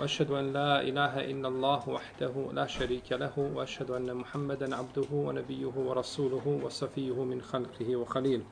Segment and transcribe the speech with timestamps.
[0.00, 5.74] وأشهد أن لا إله إلا الله وحده لا شريك له وأشهد أن محمدا عبده ونبيه
[5.76, 8.44] ورسوله وصفيه من خلقه وخليله.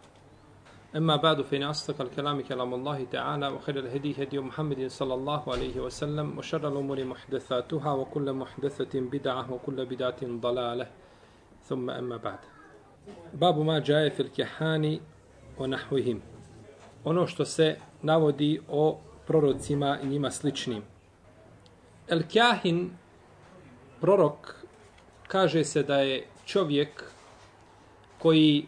[0.96, 5.80] أما بعد فإن أصدق الكلام كلام الله تعالى وخير الهدي هدي محمد صلى الله عليه
[5.80, 10.86] وسلم وشر الأمور محدثاتها وكل محدثة بدعة وكل بدعة ضلالة.
[11.62, 12.38] ثم أما بعد.
[13.34, 15.00] باب ما جاء في الكحان
[15.58, 16.20] ونحوهم.
[17.04, 20.82] Ono što se navodi o prorocima i njima sličnim.
[22.08, 22.90] El Kjahin,
[24.00, 24.54] prorok,
[25.26, 27.04] kaže se da je čovjek
[28.18, 28.66] koji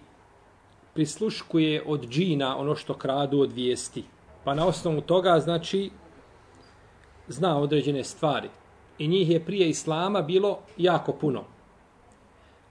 [0.95, 4.05] prisluškuje od džina ono što kradu od vijesti.
[4.45, 5.91] Pa na osnovu toga, znači,
[7.29, 8.49] zna određene stvari.
[8.99, 11.45] I njih je prije Islama bilo jako puno.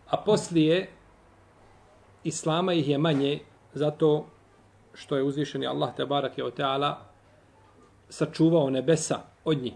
[0.09, 0.89] A poslije
[2.23, 3.39] Islama ih je manje,
[3.73, 4.25] zato
[4.93, 6.99] što je uzvišeni Allah te barake o teala
[8.09, 9.73] sačuvao nebesa od njih.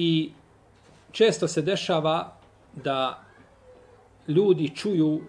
[0.00, 0.30] I
[1.12, 2.36] često se dešava
[2.84, 3.24] da
[4.28, 5.20] ljudi čuju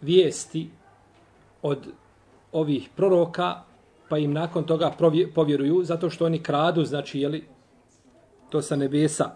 [0.00, 0.70] vijesti
[1.62, 1.78] od
[2.52, 3.62] ovih proroka,
[4.08, 4.92] pa im nakon toga
[5.34, 7.44] povjeruju, zato što oni kradu, znači, jeli,
[8.50, 9.30] to sa nebesa.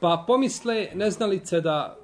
[0.00, 1.96] Pa pomisle neznalice da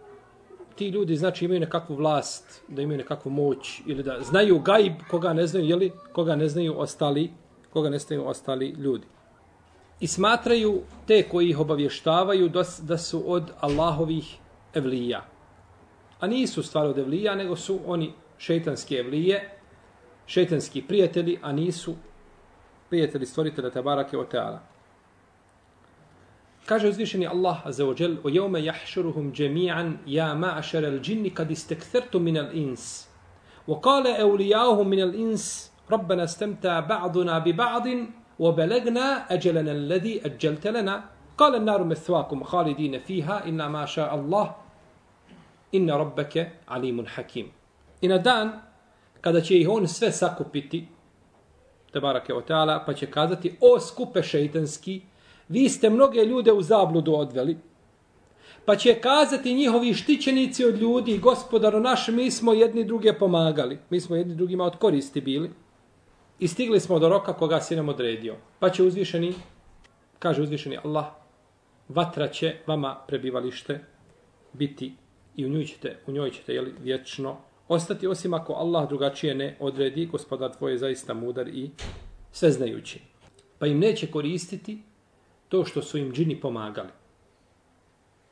[0.74, 5.32] ti ljudi znači imaju nekakvu vlast, da imaju nekakvu moć ili da znaju gajb koga
[5.32, 7.30] ne znaju, jeli, koga ne znaju ostali,
[7.72, 9.06] koga ne znaju ostali ljudi.
[10.00, 12.48] I smatraju te koji ih obavještavaju
[12.80, 14.36] da su od Allahovih
[14.74, 15.24] evlija.
[16.20, 19.58] A nisu stvar od evlija, nego su oni šeitanske evlije,
[20.26, 21.94] šeitanski prijatelji, a nisu
[22.90, 24.60] prijatelji stvoritelja Tabarake o Teala.
[26.66, 32.36] Kaže uzvišeni Allah azza wa "O yawma yahshuruhum jami'an ya ma'shar al-jinni qad istakthartum min
[32.36, 33.08] al-ins."
[33.66, 37.40] Wa qala awliya'uhum min al-ins: "Rabbana istamta'a ba'duna
[38.41, 41.03] bi ba'd wa balagna ajalana alladhi ajjalta lana."
[41.37, 44.55] قال النار مثواكم خالدين فيها إلا ما شاء الله
[45.75, 47.51] إن ربك عليم حكيم
[48.01, 48.61] I na dan
[49.21, 50.87] kada će ih on sve sakupiti,
[51.91, 55.01] te barake o teala, pa će kazati, o skupe šeitanski,
[55.49, 57.57] vi ste mnoge ljude u zabludu odveli.
[58.65, 63.79] Pa će kazati njihovi štićenici od ljudi, gospodaro naš, mi smo jedni druge pomagali.
[63.89, 65.51] Mi smo jedni drugima od koristi bili.
[66.42, 68.36] I stigli smo do roka koga si nam odredio.
[68.58, 69.34] Pa će uzvišeni,
[70.18, 71.04] kaže uzvišeni Allah,
[71.88, 73.84] vatra će vama prebivalište
[74.52, 74.94] biti
[75.36, 77.36] i u njoj ćete, u njoj ćete jeli, vječno
[77.68, 81.70] ostati, osim ako Allah drugačije ne odredi, gospodar tvoj je zaista mudar i
[82.32, 83.00] sveznajući.
[83.58, 84.82] Pa im neće koristiti
[85.48, 86.90] to što su im džini pomagali.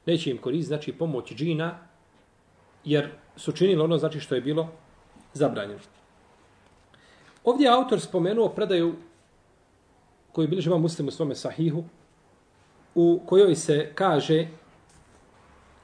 [0.07, 1.79] Neće im koristiti, znači pomoć džina,
[2.85, 4.69] jer su činili ono znači što je bilo
[5.33, 6.00] zabranjeno.
[7.45, 8.95] Ovdje je autor spomenuo predaju
[10.33, 11.85] koju bilježi ima muslim u svome sahihu,
[12.95, 14.47] u kojoj se kaže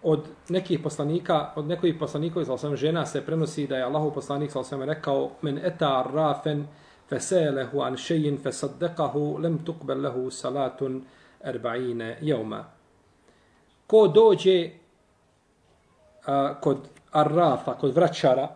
[0.03, 4.51] od nekih poslanika, od nekih poslanika iz osam žena se prenosi da je Allahov poslanik
[4.51, 6.67] sa osam rekao men eta rafen
[7.09, 11.03] feselehu an šejin fesaddekahu lem tukbel lehu salatun
[11.45, 12.65] erba'ine jeuma.
[13.87, 14.71] Ko dođe
[16.27, 18.49] a, kod arrafa, kod vraćara,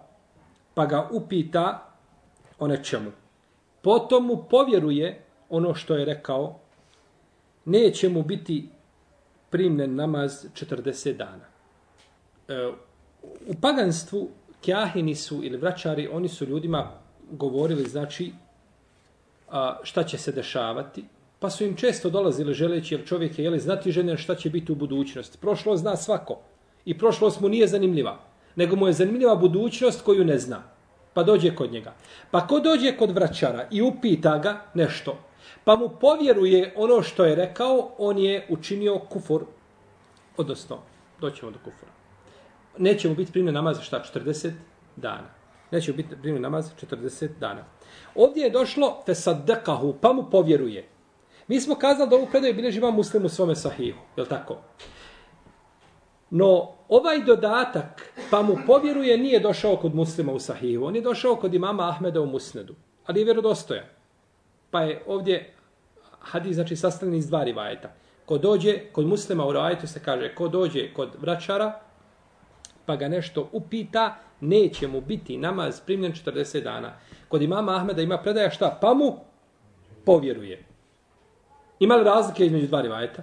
[0.74, 1.89] pa ga upita
[2.60, 3.10] o nečemu.
[3.82, 6.58] Potom mu povjeruje ono što je rekao,
[7.64, 8.68] neće mu biti
[9.50, 11.44] primljen namaz 40 dana.
[12.48, 12.72] E,
[13.46, 14.28] u paganstvu
[14.60, 16.90] kjahini su ili vraćari, oni su ljudima
[17.30, 18.32] govorili, znači,
[19.50, 21.04] a, šta će se dešavati,
[21.38, 24.72] pa su im često dolazili želeći, jer čovjek je jeli, znati žene šta će biti
[24.72, 25.38] u budućnosti.
[25.38, 26.40] Prošlo zna svako.
[26.84, 28.18] I prošlost mu nije zanimljiva,
[28.56, 30.62] nego mu je zanimljiva budućnost koju ne zna.
[31.20, 31.92] Pa dođe kod njega.
[32.30, 35.18] Pa ko dođe kod vraćara i upita ga nešto,
[35.64, 39.44] pa mu povjeruje ono što je rekao, on je učinio kufur,
[40.36, 40.78] odnosno,
[41.20, 41.92] doćemo do kufura.
[42.78, 44.52] Neće mu biti primljen namaz šta, 40
[44.96, 45.28] dana.
[45.70, 47.64] Neće mu biti primljen namaz 40 dana.
[48.14, 50.88] Ovdje je došlo fesaddekahu, pa mu povjeruje.
[51.48, 54.56] Mi smo kazali da ovu predaju bilježi imam muslim u svome sahihu, je tako?
[56.30, 60.84] No, ovaj dodatak, pa mu povjeruje, nije došao kod muslima u sahihu.
[60.84, 62.74] On je došao kod imama Ahmeda u musnedu,
[63.06, 63.84] ali je vjerodostojan.
[64.70, 65.54] Pa je ovdje
[66.20, 67.92] hadis znači sastavljen iz dva rivajeta.
[68.26, 71.80] Ko dođe kod muslima u rivajetu se kaže ko dođe kod vraćara
[72.86, 76.92] pa ga nešto upita, neće mu biti namaz primljen 40 dana.
[77.28, 78.78] Kod imama Ahmeda ima predaja šta?
[78.80, 79.16] Pa mu
[80.04, 80.64] povjeruje.
[81.78, 83.22] Ima li razlike između dva rivajeta?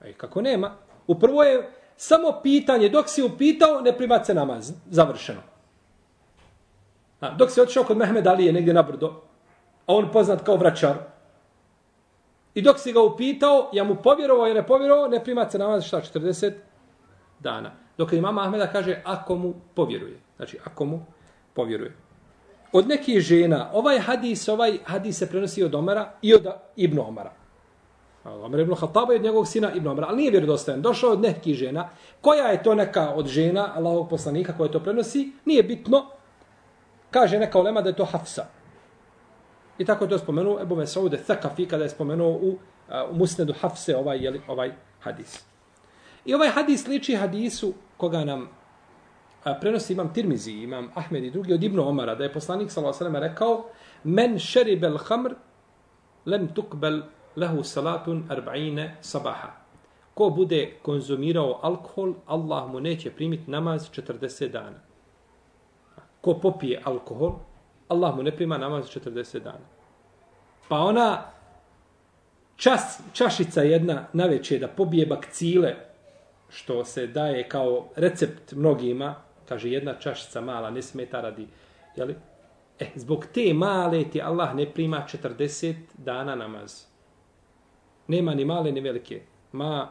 [0.00, 0.70] E, kako nema?
[1.06, 4.72] U prvo je samo pitanje, dok si upitao, ne primat se namaz.
[4.90, 5.40] Završeno.
[7.20, 9.06] A, dok si otišao kod Mehmed Ali je negdje na brdo,
[9.86, 10.96] a on poznat kao vraćar,
[12.56, 15.84] I dok si ga upitao, ja mu povjerovao i ne povjerovao, ne primat se namaz
[15.84, 16.52] šta, 40
[17.40, 17.70] dana.
[17.98, 20.20] Dok imam Ahmeda kaže, ako mu povjeruje.
[20.36, 21.00] Znači, ako mu
[21.54, 21.92] povjeruje.
[22.72, 26.46] Od nekih žena, ovaj hadis, ovaj hadis se prenosi od Omara i od
[26.76, 27.32] Ibn Omara.
[28.26, 30.82] Omer ibn Khattaba je od njegovog sina Ibn Omara, ali nije vjerodostojan.
[30.82, 31.88] Došao od nekih žena.
[32.20, 36.06] Koja je to neka od žena, Allahovog poslanika, koja to prenosi, nije bitno.
[37.10, 38.46] Kaže neka olema da je to Hafsa.
[39.78, 42.58] I tako je to spomenuo Ebu Mesaude Thakafi kada je spomenuo u,
[42.90, 45.44] eh, u Musnedu Hafse ovaj, jeli, ovaj hadis.
[46.24, 48.48] I ovaj hadis liči hadisu koga nam
[49.44, 53.20] a, prenosi imam Tirmizi, imam Ahmed i drugi od Ibnu Omara, da je poslanik s.a.v.
[53.20, 53.64] rekao
[54.04, 55.34] men šeribel hamr
[56.26, 57.02] lem tukbel
[57.36, 59.50] lehu salatun arba'ine sabaha.
[60.14, 64.80] Ko bude konzumirao alkohol, Allah mu neće primiti namaz 40 dana.
[66.20, 67.32] Ko popije alkohol,
[67.88, 69.66] Allah mu ne prima namaz 40 dana.
[70.68, 71.22] Pa ona
[72.56, 75.74] čas, čašica jedna na večer da pobije bakcile,
[76.48, 79.14] što se daje kao recept mnogima,
[79.48, 81.46] kaže jedna čašica mala, ne smeta radi,
[81.96, 82.14] jeli?
[82.78, 86.95] E, zbog te male ti Allah ne prima 40 dana namaz.
[88.08, 89.22] Nema ni male ni velike.
[89.52, 89.88] Ma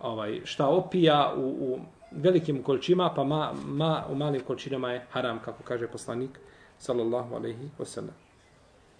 [0.00, 1.78] ovaj, šta opija u, u
[2.10, 6.38] velikim količima, pa ma, ma u malim količinama je haram, kako kaže poslanik,
[6.78, 8.16] sallallahu alaihi wasallam.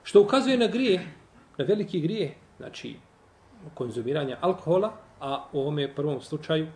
[0.03, 1.01] Što ukazuje na grije,
[1.59, 2.97] na veliki grije, znači
[3.75, 6.67] konzumiranja alkohola, a u ovome prvom slučaju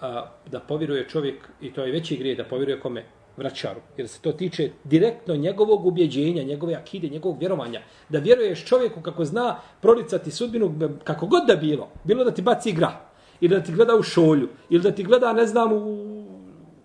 [0.00, 3.04] a, da povjeruje čovjek, i to je veći grije, da povjeruje kome?
[3.36, 3.80] Vraćaru.
[3.96, 7.80] Jer se to tiče direktno njegovog ubjeđenja, njegove akide, njegovog vjerovanja.
[8.08, 10.74] Da vjeruješ čovjeku kako zna prolicati sudbinu,
[11.04, 11.88] kako god da bilo.
[12.04, 13.00] Bilo da ti baci igra,
[13.40, 16.24] ili da ti gleda u šolju, ili da ti gleda, ne znam, u,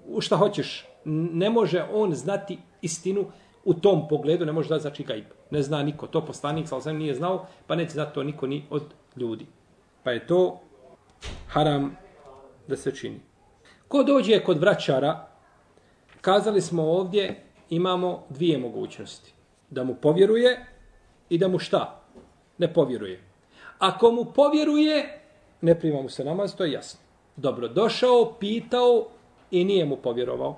[0.08, 0.86] u šta hoćeš.
[1.06, 3.26] Ne može on znati istinu
[3.66, 5.26] u tom pogledu ne može da znači gajb.
[5.52, 6.08] Ne zna niko.
[6.08, 8.84] To poslanik sa osam nije znao, pa neće znati to niko ni od
[9.16, 9.46] ljudi.
[10.04, 10.60] Pa je to
[11.48, 11.98] haram
[12.68, 13.20] da se čini.
[13.88, 15.31] Ko dođe kod vraćara,
[16.22, 19.34] kazali smo ovdje, imamo dvije mogućnosti.
[19.70, 20.66] Da mu povjeruje
[21.30, 22.02] i da mu šta?
[22.58, 23.22] Ne povjeruje.
[23.80, 25.20] Ako mu povjeruje,
[25.62, 27.00] ne prima mu se namaz, to je jasno.
[27.36, 29.08] Dobro, došao, pitao
[29.52, 30.58] i nije mu povjerovao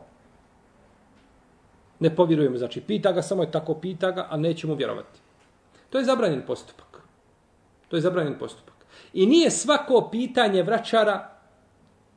[2.04, 2.57] ne povjerujemo.
[2.57, 5.19] Znači, pita ga, samo je tako pita ga, a nećemo vjerovati.
[5.89, 7.01] To je zabranjen postupak.
[7.88, 8.74] To je zabranjen postupak.
[9.13, 11.30] I nije svako pitanje vraćara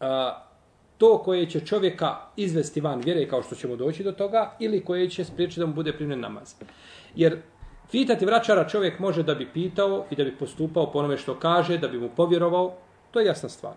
[0.00, 0.45] a,
[0.98, 5.10] to koje će čovjeka izvesti van vjere, kao što ćemo doći do toga, ili koje
[5.10, 6.54] će spriječiti da mu bude primjen namaz.
[7.14, 7.42] Jer
[7.90, 11.78] pitati vraćara čovjek može da bi pitao i da bi postupao po onome što kaže,
[11.78, 12.74] da bi mu povjerovao,
[13.10, 13.74] to je jasna stvar.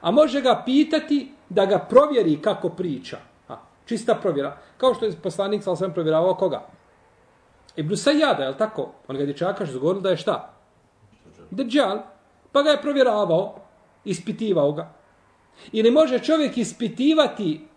[0.00, 3.18] A može ga pitati da ga provjeri kako priča.
[3.86, 4.56] Čista provjera.
[4.76, 6.66] Kao što je poslanik sa osvijem provjeravao koga?
[7.76, 8.92] Ibn Sajjada, je li tako?
[9.08, 10.52] On ga je dječaka što zgovorili da je šta?
[11.50, 11.98] Dejjal.
[12.52, 13.54] Pa ga je provjeravao,
[14.04, 14.92] ispitivao ga.
[15.72, 17.68] Ili može čovjek ispitivati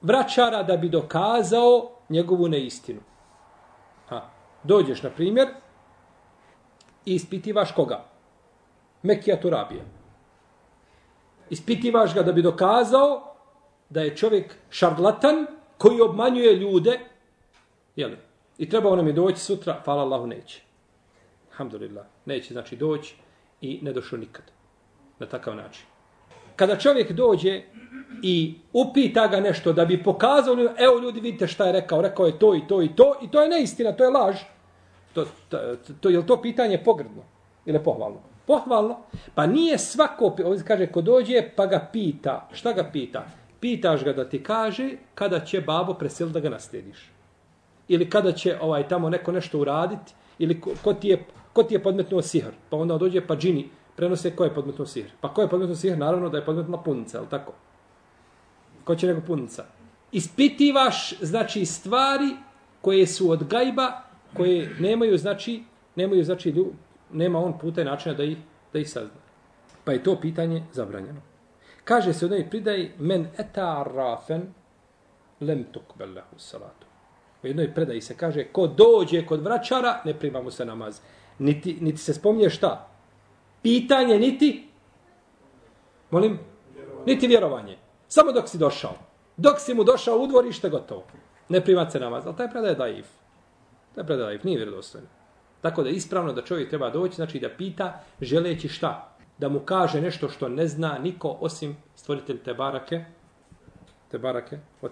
[0.00, 3.00] vraćara da bi dokazao njegovu neistinu.
[4.08, 4.30] Ha.
[4.62, 5.48] Dođeš, na primjer,
[7.06, 8.04] i ispitivaš koga?
[9.02, 9.84] Mekija Turabija.
[11.50, 13.34] Ispitivaš ga da bi dokazao
[13.90, 15.46] da je čovjek šarlatan
[15.78, 17.00] koji obmanjuje ljude,
[17.96, 18.18] jeli,
[18.58, 20.62] i trebao nam je doći sutra, hvala Allahu, neće.
[21.50, 23.16] Alhamdulillah, neće, znači doći
[23.60, 24.44] i ne došao nikad.
[25.18, 25.86] Na takav način.
[26.56, 27.62] Kada čovjek dođe
[28.22, 32.38] i upita ga nešto da bi pokazao, evo ljudi vidite šta je rekao, rekao je
[32.38, 34.36] to i to i to, i to je neistina, to je laž.
[35.12, 35.58] To, to,
[36.00, 37.22] to, je li to pitanje pogrdno
[37.66, 38.20] ili pohvalno?
[38.46, 38.96] Pohvalno.
[39.34, 43.26] Pa nije svako, ovdje kaže, ko dođe pa ga pita, šta ga pita?
[43.60, 47.10] pitaš ga da ti kaže kada će babo preseliti da ga naslediš.
[47.88, 51.74] Ili kada će ovaj tamo neko nešto uraditi, ili ko, ko, ti, je, ko ti
[51.74, 52.52] je podmetnuo sihr.
[52.70, 55.10] Pa onda dođe pa džini, prenose ko je podmetnuo sihr.
[55.20, 55.98] Pa ko je podmetnuo sihr?
[55.98, 57.52] Naravno da je podmetnuo punica, ali tako?
[58.84, 59.64] Ko će nego punica?
[60.12, 62.36] Ispitivaš, znači, stvari
[62.80, 64.02] koje su od gajba,
[64.36, 65.62] koje nemaju, znači,
[65.96, 66.54] nemaju, znači,
[67.12, 68.38] nema on puta i načina da ih,
[68.72, 69.20] da ih sazna.
[69.84, 71.20] Pa je to pitanje zabranjeno.
[71.84, 74.42] Kaže se u jednoj pridaji, men eta rafen
[75.40, 76.86] lem tukbel lehu salatu.
[77.42, 81.00] U jednoj predaji se kaže, ko dođe kod vraćara, ne prima mu se namaz.
[81.38, 82.88] Niti, niti se spominje šta?
[83.66, 84.68] Pitanje, niti?
[86.10, 86.38] Molim?
[87.06, 87.78] Niti vjerovanje.
[88.08, 88.94] Samo dok si došao.
[89.36, 91.04] Dok si mu došao u dvorište, gotovo.
[91.48, 92.26] Ne prima se namaz.
[92.26, 93.06] Ali taj predaj je daif.
[93.94, 95.08] Taj predaj je daiv, nije vjerodostojno.
[95.60, 99.16] Tako da ispravno da čovjek treba doći, znači da pita, želeći šta?
[99.38, 103.04] da mu kaže nešto što ne zna niko osim stvoritelj te barake,
[104.10, 104.88] te barake o.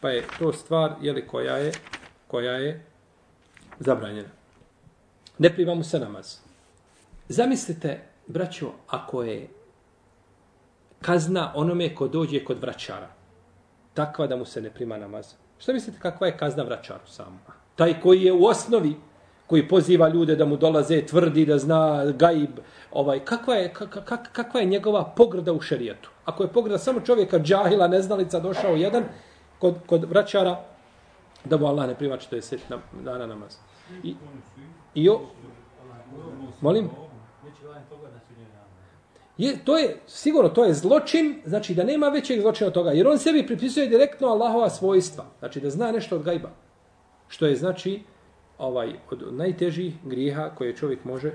[0.00, 1.72] Pa je to stvar jeli, koja je
[2.26, 2.84] koja je
[3.78, 4.28] zabranjena.
[5.38, 6.43] Ne prima mu se namaz.
[7.28, 9.48] Zamislite, braćo, ako je
[11.00, 13.08] kazna onome ko dođe kod vraćara,
[13.94, 15.34] takva da mu se ne prima namaz.
[15.58, 17.38] Šta mislite kakva je kazna vraćaru samo?
[17.76, 18.96] Taj koji je u osnovi,
[19.46, 22.50] koji poziva ljude da mu dolaze, tvrdi da zna gaib,
[22.92, 26.10] ovaj, kakva, je, kak, kakva je njegova pogrda u šerijetu?
[26.24, 29.04] Ako je pogrda samo čovjeka džahila, neznalica, došao jedan
[29.58, 30.64] kod, kod vraćara,
[31.44, 32.58] da mu Allah ne prima 40
[33.04, 33.56] dana namaz.
[34.02, 34.14] I,
[34.94, 35.20] i o,
[36.60, 36.90] molim?
[39.38, 43.08] Je, to je, sigurno, to je zločin, znači da nema većeg zločina od toga, jer
[43.08, 46.50] on sebi pripisuje direktno Allahova svojstva, znači da zna nešto od gajba,
[47.28, 48.02] što je, znači,
[48.58, 51.32] ovaj, od najtežih grijeha koje čovjek može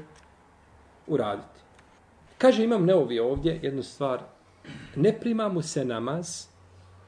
[1.08, 1.60] uraditi.
[2.38, 4.20] Kaže, imam neovi ovdje jednu stvar,
[4.96, 6.46] ne prima mu se namaz,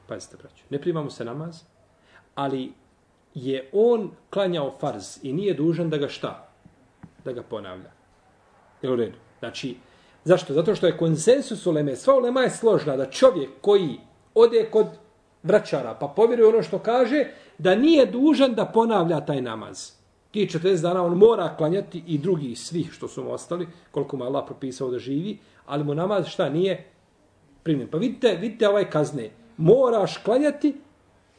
[0.07, 1.63] pazite, braću, ne prima mu se namaz,
[2.35, 2.73] ali
[3.33, 6.49] je on klanjao farz i nije dužan da ga šta?
[7.25, 8.00] Da ga ponavlja.
[8.81, 9.17] Jel u redu?
[9.39, 9.75] Znači,
[10.23, 10.53] Zašto?
[10.53, 13.97] Zato što je konsensus uleme, sva ulema je složna da čovjek koji
[14.35, 14.87] ode kod
[15.43, 17.25] vraćara pa povjeruje ono što kaže,
[17.57, 19.91] da nije dužan da ponavlja taj namaz.
[20.31, 24.23] Ti 40 dana on mora klanjati i drugi svih što su mu ostali, koliko mu
[24.23, 26.85] Allah propisao da živi, ali mu namaz šta nije
[27.63, 27.87] primljen.
[27.87, 29.29] Pa vidite, vidite ovaj kazne.
[29.57, 30.75] Moraš klanjati,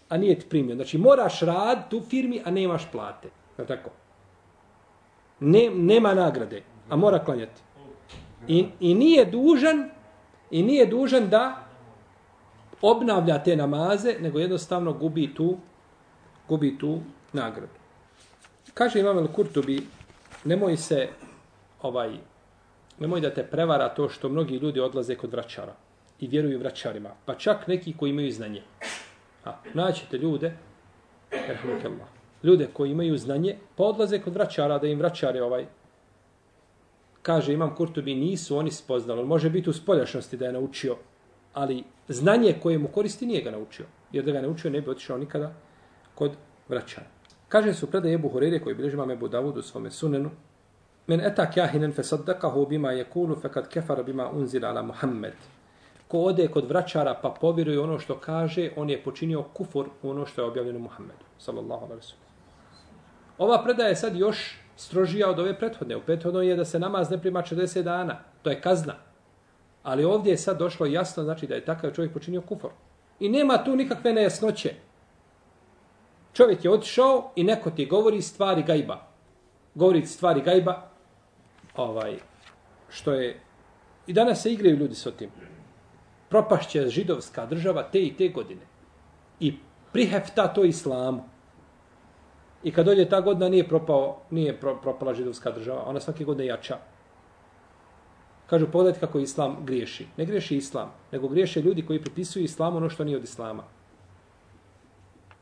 [0.09, 0.79] a nije ti primljen.
[0.79, 3.29] Znači moraš rad tu firmi, a nemaš plate.
[3.57, 3.91] Tako.
[5.41, 7.63] Ne, nema nagrade, a mora klanjati.
[8.49, 9.91] I, I nije dužan
[10.51, 11.65] i nije dužan da
[12.83, 15.57] obnavlja te namaze, nego jednostavno gubi tu
[16.49, 17.01] gubi tu
[17.33, 17.73] nagradu.
[18.75, 19.87] Kaže Imam El Kurtubi,
[20.45, 21.09] nemoj se
[21.83, 22.11] ovaj
[22.99, 25.75] nemoj da te prevara to što mnogi ljudi odlaze kod vraćara
[26.21, 28.63] i vjeruju vraćarima, pa čak neki koji imaju znanje.
[29.45, 30.53] A, naćete ljude,
[32.43, 35.67] ljude koji imaju znanje, pa odlaze kod vraćara da im vraćare ovaj
[37.23, 39.25] kaže imam Kurtubi, nisu oni spoznali.
[39.25, 40.97] Može biti u spoljašnosti da je naučio,
[41.55, 43.87] ali znanje koje mu koristi nije ga naučio.
[44.13, 45.55] Jer da ga naučio ne bi otišao nikada
[46.15, 46.33] kod
[46.69, 47.07] vraćana.
[47.49, 50.31] Kaže su predaje Ebu Horeire koji bilježi vam Ebu Davud u svome sunenu.
[51.07, 55.35] Men etak jahinen fe saddakahu bima je kulu fe kad kefar bima unzila ala Muhammed.
[56.09, 60.27] Ko ode kod vraćara pa povjeruje ono što kaže, on je počinio kufur u ono
[60.27, 61.25] što je objavljeno Muhammedu.
[61.39, 62.15] Sallallahu alaihi wa
[63.39, 65.97] Ova predaja je sad još strožija od ove prethodne.
[65.97, 68.19] U prethodnoj je da se namaz ne prima 40 dana.
[68.43, 68.95] To je kazna.
[69.83, 72.71] Ali ovdje je sad došlo jasno, znači da je takav čovjek počinio kufor.
[73.21, 74.75] I nema tu nikakve nejasnoće.
[76.33, 79.07] Čovjek je otišao i neko ti govori stvari gajba.
[79.75, 80.91] Govori stvari gajba,
[81.77, 82.17] ovaj,
[82.89, 83.41] što je...
[84.07, 85.31] I danas se igraju ljudi s tim.
[86.29, 88.67] Propašće židovska država te i te godine.
[89.41, 89.55] I
[89.93, 91.32] prihefta to islamu.
[92.63, 96.47] I kad dođe ta godina nije propao, nije pro, propala židovska država, ona svake godine
[96.47, 96.79] jača.
[98.47, 100.07] Kažu, pogledajte kako islam griješi.
[100.17, 103.63] Ne griješi islam, nego griješe ljudi koji pripisuju islamu ono što nije od islama.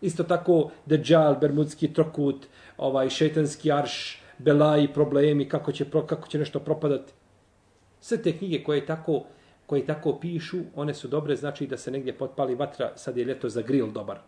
[0.01, 2.47] Isto tako, Dejjal, Bermudski trokut,
[2.79, 7.13] ovaj šetanski arš, belaji, problemi, kako će, kako će nešto propadati.
[8.01, 9.23] Sve te knjige koje tako,
[9.67, 13.49] koje tako pišu, one su dobre, znači da se negdje potpali vatra, sad je ljeto
[13.49, 14.19] za grill dobar.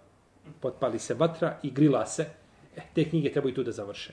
[0.61, 2.27] Potpali se vatra i grila se,
[2.77, 4.13] Eh, te knjige trebaju tu da završe.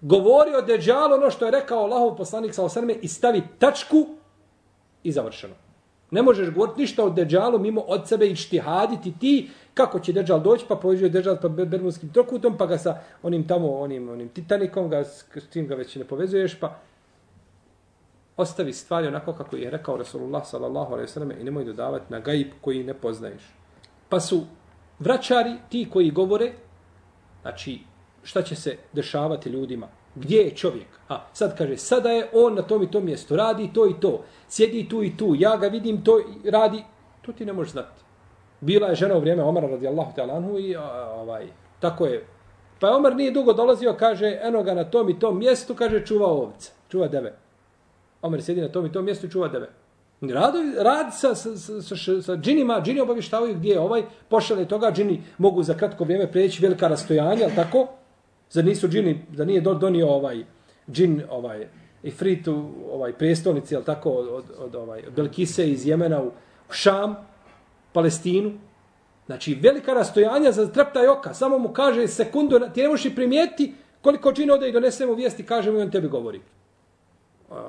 [0.00, 4.06] Govori o Deđalu ono što je rekao Allahov poslanik sa osrme i stavi tačku
[5.02, 5.54] i završeno.
[6.10, 10.42] Ne možeš govoriti ništa o Deđalu mimo od sebe i štihaditi ti kako će Deđal
[10.42, 14.88] doći pa prođuje Deđal pa bermudskim trokutom pa ga sa onim tamo onim, onim titanikom
[14.90, 16.78] ga, s tim ga već ne povezuješ pa
[18.36, 22.48] ostavi stvari onako kako je rekao Rasulullah sallallahu alaihi sallam i nemoj dodavati na gaib
[22.60, 23.42] koji ne poznaješ.
[24.08, 24.42] Pa su
[24.98, 26.52] vraćari ti koji govore
[27.48, 27.78] Znači,
[28.22, 29.88] šta će se dešavati ljudima?
[30.14, 30.86] Gdje je čovjek?
[31.08, 34.24] A sad kaže, sada je on na tom i tom mjestu, radi to i to,
[34.48, 36.84] sjedi tu i tu, ja ga vidim, to radi.
[37.22, 38.02] To ti ne možeš znati.
[38.60, 41.46] Bila je žena u vrijeme Omara radijallahu ta'ala anhu i ovaj,
[41.80, 42.26] tako je.
[42.80, 46.26] Pa Omar nije dugo dolazio, kaže, eno ga na tom i tom mjestu, kaže, čuva
[46.26, 47.34] ovce, čuva deve.
[48.22, 49.70] Omar sjedi na tom i tom mjestu i čuva deve.
[50.20, 55.22] Rado, rad sa, sa, sa, sa, džinima, džini obavištavaju gdje je ovaj, pošale toga, džini
[55.38, 57.86] mogu za kratko vrijeme preći velika rastojanja, ali tako?
[58.50, 60.44] Zar nisu džini, da nije donio ovaj
[60.90, 61.66] džin, ovaj,
[62.02, 66.30] i fritu, ovaj, prestolnici, ali tako, od, od, od, ovaj, Belkise iz Jemena u
[66.70, 67.16] Šam,
[67.92, 68.52] Palestinu.
[69.26, 71.34] Znači, velika rastojanja za treptaj oka.
[71.34, 75.14] Samo mu kaže sekundu, ti ne možeš primijetiti primijeti koliko džina ode i donese mu
[75.14, 76.40] vijesti, kaže mu i on tebi govori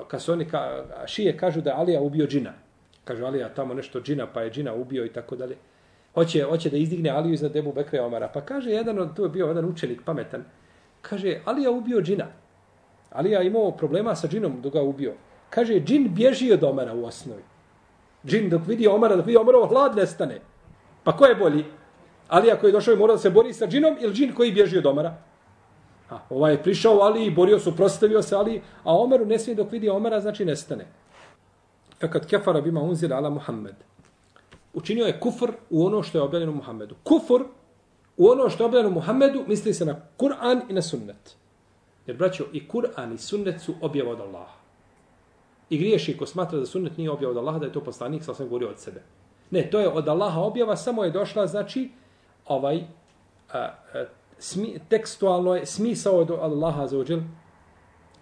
[0.07, 2.53] kad su oni ka, šije kažu da Alija ubio džina.
[3.03, 5.57] Kažu Alija tamo nešto džina, pa je džina ubio i tako dalje.
[6.13, 8.27] Hoće, hoće da izdigne Aliju iznad Ebu Bekre Omara.
[8.27, 10.43] Pa kaže jedan od, tu je bio jedan učenik pametan.
[11.01, 12.25] Kaže, Alija ubio džina.
[13.11, 15.13] Alija imao problema sa džinom dok ga ubio.
[15.49, 17.43] Kaže, džin bježi od Omara u osnovi.
[18.25, 20.39] Džin dok vidi Omara, dok vidi Omarovo hlad nestane.
[21.03, 21.65] Pa ko je bolji?
[22.27, 24.77] Alija koji je došao i morao da se bori sa džinom ili džin koji bježi
[24.77, 25.15] od Omara?
[26.09, 29.55] A, ovaj je prišao Ali i borio se, prostavio se Ali, a Omeru ne smije
[29.55, 30.87] dok vidi Omera, znači nestane.
[32.01, 33.75] Fakat kefara bima unzira ala Muhammed.
[34.73, 36.95] Učinio je kufr u ono što je objavljeno Muhammedu.
[37.03, 37.43] Kufr
[38.17, 41.35] u ono što je objavljeno Muhammedu misli se na Kur'an i na sunnet.
[42.07, 44.59] Jer, braćo, i Kur'an i sunnet su objava od Allaha.
[45.69, 48.33] I griješi ko smatra da sunnet nije objava od Allaha, da je to poslanik, sa
[48.33, 49.01] sam govorio od sebe.
[49.51, 51.89] Ne, to je od Allaha objava, samo je došla, znači,
[52.45, 52.83] ovaj,
[53.51, 53.59] a,
[53.93, 54.05] a,
[54.39, 57.19] smi, tekstualno je smisao od Allaha za ođel,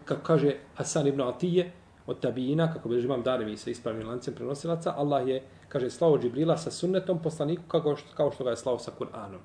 [0.06, 1.72] kako kaže Hasan ibn Atije,
[2.08, 6.58] od tabijina, kako bi imam darevi sa ispravnim lancem prenosilaca, Allah je, kaže, slao Džibrila
[6.58, 9.40] sa sunnetom poslaniku kako što, kao što ga je slao sa Kur'anom.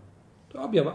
[0.48, 0.94] To je objava.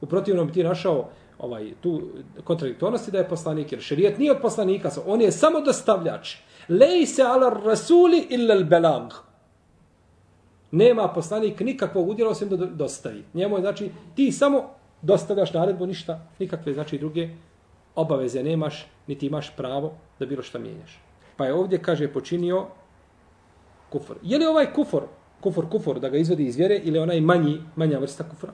[0.00, 2.02] U protivnom bi ti našao ovaj tu
[2.44, 6.36] kontradiktornosti da je poslanik, jer šerijet nije od poslanika, on je samo dostavljač.
[6.68, 9.12] Lejse ala rasuli illa al belag.
[10.70, 13.24] Nema poslanik nikakvog udjela osim da dostavi.
[13.34, 14.70] Njemu je, znači, ti samo
[15.02, 17.28] dostavljaš naredbu, ništa, nikakve, znači, druge
[17.94, 21.00] obaveze nemaš, niti imaš pravo da bilo šta mijenjaš.
[21.36, 22.66] Pa je ovdje, kaže, počinio
[23.90, 24.16] kufor.
[24.22, 25.02] Je li ovaj kufor,
[25.40, 28.52] kufor, kufor, da ga izvodi iz vjere, ili onaj manji, manja vrsta kufra?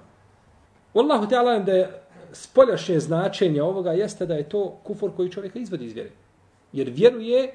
[0.94, 2.02] Wallahu ta'ala da je
[2.32, 6.10] spoljašnje značenje ovoga jeste da je to kufor koji čovjeka izvodi iz vjere.
[6.72, 7.52] Jer vjeruje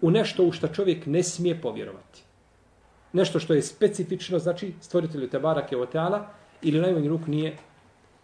[0.00, 2.22] u nešto u što čovjek ne smije povjerovati.
[3.12, 6.26] Nešto što je specifično, znači stvoritelju Tebarake o Teala,
[6.62, 7.56] ili najmanju ruk nije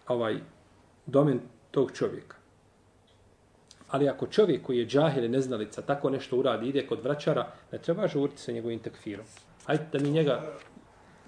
[0.08, 0.36] ovaj
[1.06, 2.36] domen tog čovjeka.
[3.90, 7.78] Ali ako čovjek koji je džahil i neznalica tako nešto uradi, ide kod vraćara, ne
[7.78, 9.26] treba žuriti sa njegovim tekfirom.
[9.66, 10.42] Hajde da mi njega...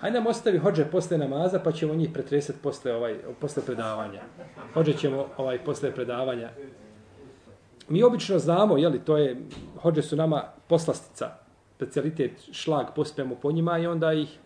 [0.01, 4.21] Hajde nam ostavi hođe posle namaza, pa ćemo njih pretresati posle, ovaj, posle predavanja.
[4.75, 6.51] Hođe ćemo ovaj, posle predavanja.
[7.89, 9.37] Mi obično znamo, jeli, to je,
[9.83, 11.31] hođe su nama poslastica,
[11.77, 14.39] specialitet šlag, pospemo po njima i onda ih,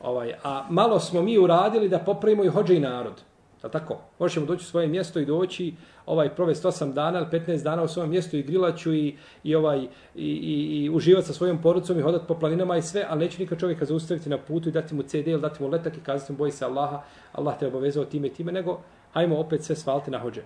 [0.00, 3.22] ovaj, a malo smo mi uradili da popravimo i hođe i narod.
[3.64, 3.98] Je tako?
[4.18, 5.74] Možemo doći u svoje mjesto i doći,
[6.06, 9.78] ovaj provesti 8 dana ili 15 dana u svojem mjestu i grilaću i, i, ovaj,
[9.80, 13.38] i, i, i uživati sa svojom porodicom i hodati po planinama i sve, ali neće
[13.38, 16.32] nikad čovjeka zaustaviti na putu i dati mu CD ili dati mu letak i kazati
[16.32, 18.80] mu boji se Allaha, Allah te obavezao time i time, nego
[19.12, 20.40] hajmo opet sve svaliti na hođe.
[20.40, 20.44] E,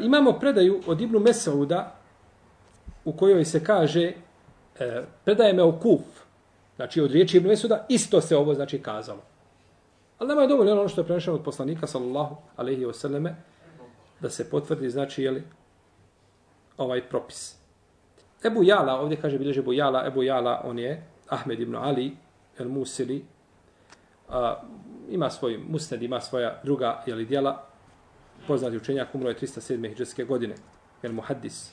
[0.00, 1.96] imamo predaju od Ibnu Mesauda
[3.04, 4.12] u kojoj se kaže
[4.78, 6.02] e, predaje me u kuf,
[6.76, 9.33] znači od riječi Ibnu Mesauda, isto se ovo znači kazalo.
[10.24, 13.34] Ali nama je dovoljno ono što je prenešeno od poslanika, sallallahu alaihi wasallame,
[14.20, 15.42] da se potvrdi, znači, jeli,
[16.76, 17.56] ovaj propis.
[18.44, 22.16] Ebu Jala, ovdje kaže bilježe Ebu Jala, Ebu Jala, on je Ahmed ibn Ali,
[22.58, 23.24] el Musili,
[24.28, 24.62] a,
[25.10, 27.66] ima svoj musned, ima svoja druga, jeli, djela,
[28.46, 29.88] poznati učenjak, umro je 307.
[29.88, 30.54] hijđarske godine,
[31.02, 31.72] el Muhaddis.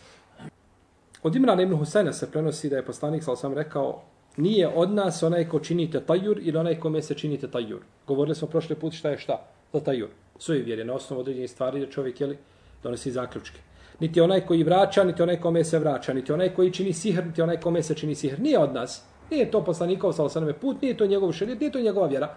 [1.24, 4.04] Od Imrana ibn Husajna se prenosi da je poslanik, sallallahu rekao,
[4.38, 7.80] nije od nas onaj ko činite tajur ili onaj kome se činite tajur.
[8.08, 10.10] Govorili smo prošli put šta je šta za tajur.
[10.39, 12.38] Sve vjere na osnovu određenih stvari da čovjek jeli,
[12.84, 13.60] donosi zaključke.
[14.00, 17.41] Niti onaj koji vraća, niti onaj kome se vraća, niti onaj koji čini sihr, niti
[17.41, 18.39] onaj kome se čini sihr.
[18.39, 19.04] Nije od nas.
[19.32, 22.36] Nije to poslanikov sa osaname put, nije to njegov šerit, nije to njegova vjera.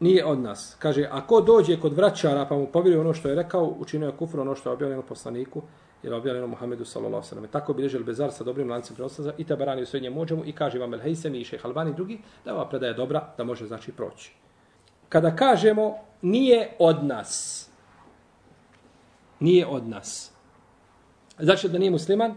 [0.00, 0.76] Nije od nas.
[0.78, 4.40] Kaže, ako dođe kod vraćara pa mu povjeruje ono što je rekao, učinio je kufru
[4.40, 5.62] ono što je objavljeno poslaniku,
[6.02, 9.82] jer objavljeno Muhammedu sallallahu alejhi ve Tako bilježi Bezar sa dobrim lancem prenosa i Tabarani
[9.82, 12.92] u srednjem mođemu i kaže vam El Heysemi i Šejh Albani drugi da ova predaja
[12.92, 14.32] dobra, da može znači proći.
[15.08, 17.66] Kada kažemo nije od nas.
[19.40, 20.32] Nije od nas.
[21.38, 22.34] Znači da nije musliman?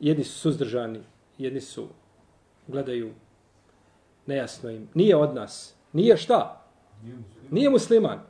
[0.00, 1.00] Jedni su suzdržani,
[1.38, 1.88] jedni su
[2.66, 3.12] gledaju
[4.26, 4.88] nejasno im.
[4.94, 5.74] Nije od nas.
[5.92, 6.64] Nije šta?
[7.50, 8.20] Nije musliman.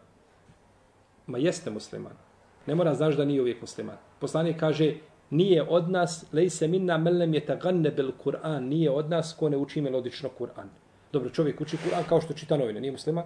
[1.27, 2.22] Ma jeste musliman.
[2.67, 3.97] Ne mora znaš da nije uvijek musliman.
[4.19, 4.95] Poslanik kaže,
[5.31, 9.49] nije od nas, lej se minna melem je taganne bel Kur'an, nije od nas ko
[9.49, 10.69] ne uči melodično Kur'an.
[11.13, 13.25] Dobro, čovjek uči Kur'an kao što čita novine, nije musliman?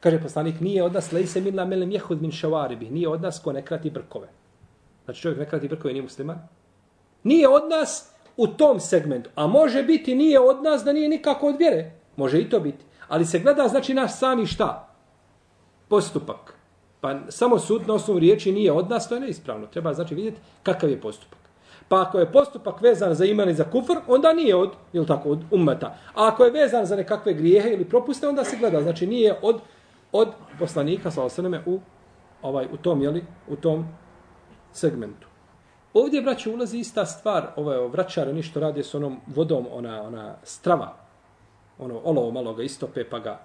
[0.00, 3.40] Kaže poslanik, nije od nas, lej se minna melem jehud min šavaribi, nije od nas
[3.44, 4.28] ko ne krati brkove.
[5.04, 6.38] Znači čovjek ne krati brkove, nije musliman?
[7.24, 11.48] Nije od nas u tom segmentu, a može biti nije od nas da nije nikako
[11.48, 11.92] od vjere.
[12.16, 12.84] Može i to biti.
[13.08, 14.94] Ali se gleda, znači, naš sami šta?
[15.88, 16.59] Postupak.
[17.00, 19.66] Pa samo sud na osnovu riječi nije od nas, to je neispravno.
[19.66, 21.38] Treba znači vidjeti kakav je postupak.
[21.88, 25.28] Pa ako je postupak vezan za iman i za kufr, onda nije od, ili tako,
[25.28, 25.86] od ummeta.
[26.14, 28.82] A ako je vezan za nekakve grijehe ili propuste, onda se gleda.
[28.82, 29.60] Znači nije od,
[30.12, 31.80] od poslanika, sa osaneme, u,
[32.42, 33.88] ovaj, u tom, jeli, u tom
[34.72, 35.28] segmentu.
[35.94, 37.46] Ovdje, braće, ulazi ista stvar.
[37.56, 40.96] Ovaj, Ovo je vraćar, ništo radi s onom vodom, ona, ona strava.
[41.78, 43.40] Ono, olovo malo ga istope, pa ga...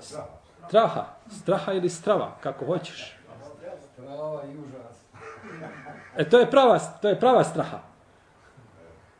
[0.00, 3.16] Strava straha, straha ili strava, kako hoćeš.
[3.96, 5.02] Prava i užas.
[6.16, 7.78] E, to je prava, to je prava straha.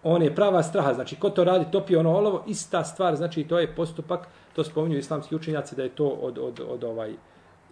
[0.03, 0.95] On je prava straha.
[0.95, 4.99] Znači, ko to radi, topi ono olovo, ista stvar, znači, to je postupak, to spominju
[4.99, 7.13] islamski učenjaci, da je to od, od, od, ovaj,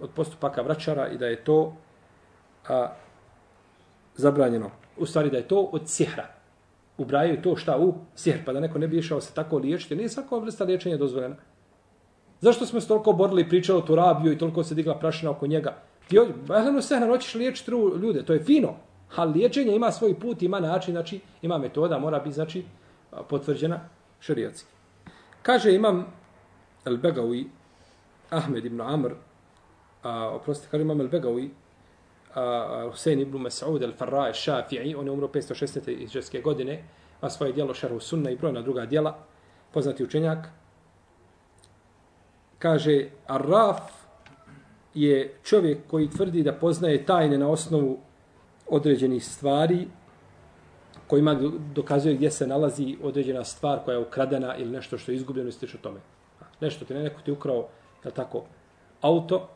[0.01, 1.77] od postupaka vraćara i da je to
[2.69, 2.89] a,
[4.17, 4.71] zabranjeno.
[4.97, 6.27] U stvari, da je to od sihra.
[6.99, 9.97] Ubrajaju to šta u sihr, pa da neko ne bi išao se tako liječiti.
[9.97, 11.37] Nije svaka vrsta liječenja dozvoljena.
[12.41, 15.47] Zašto smo se toliko borili i pričali o Turabiju i toliko se digla prašina oko
[15.47, 15.77] njega?
[16.09, 18.75] Ti hoći, Ehlenu Sehna, hoćeš liječiti ljude, to je fino.
[19.17, 22.65] Ali liječenje ima svoj put, ima način, znači ima metoda, mora biti znači
[23.29, 23.81] potvrđena
[24.21, 24.69] šerijatski.
[25.43, 26.07] Kaže imam
[26.85, 27.45] El Begawi,
[28.31, 29.11] Ahmed ibn Amr,
[30.03, 31.49] a, oprosti, kaže imam El Begawi,
[32.35, 35.91] a, Husein ibn Mas'ud El Farra Shafi'i, on je umro 516.
[35.91, 36.85] izđeske godine,
[37.21, 39.19] a svoje dijelo Šarhu Sunna i brojna druga dijela,
[39.73, 40.39] poznati učenjak,
[42.61, 43.81] kaže Arraf
[44.95, 47.99] je čovjek koji tvrdi da poznaje tajne na osnovu
[48.69, 49.89] određenih stvari
[51.07, 51.37] kojima
[51.75, 55.53] dokazuje gdje se nalazi određena stvar koja je ukradena ili nešto što je izgubljeno i
[55.53, 56.01] stiče tome.
[56.61, 57.69] Nešto ti ne, neko ti ukrao,
[58.05, 58.45] je tako,
[59.01, 59.49] auto,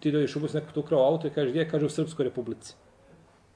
[0.00, 2.74] ti dođeš u bus, neko ti ukrao auto i kažeš gdje, kaže u Srpskoj republici.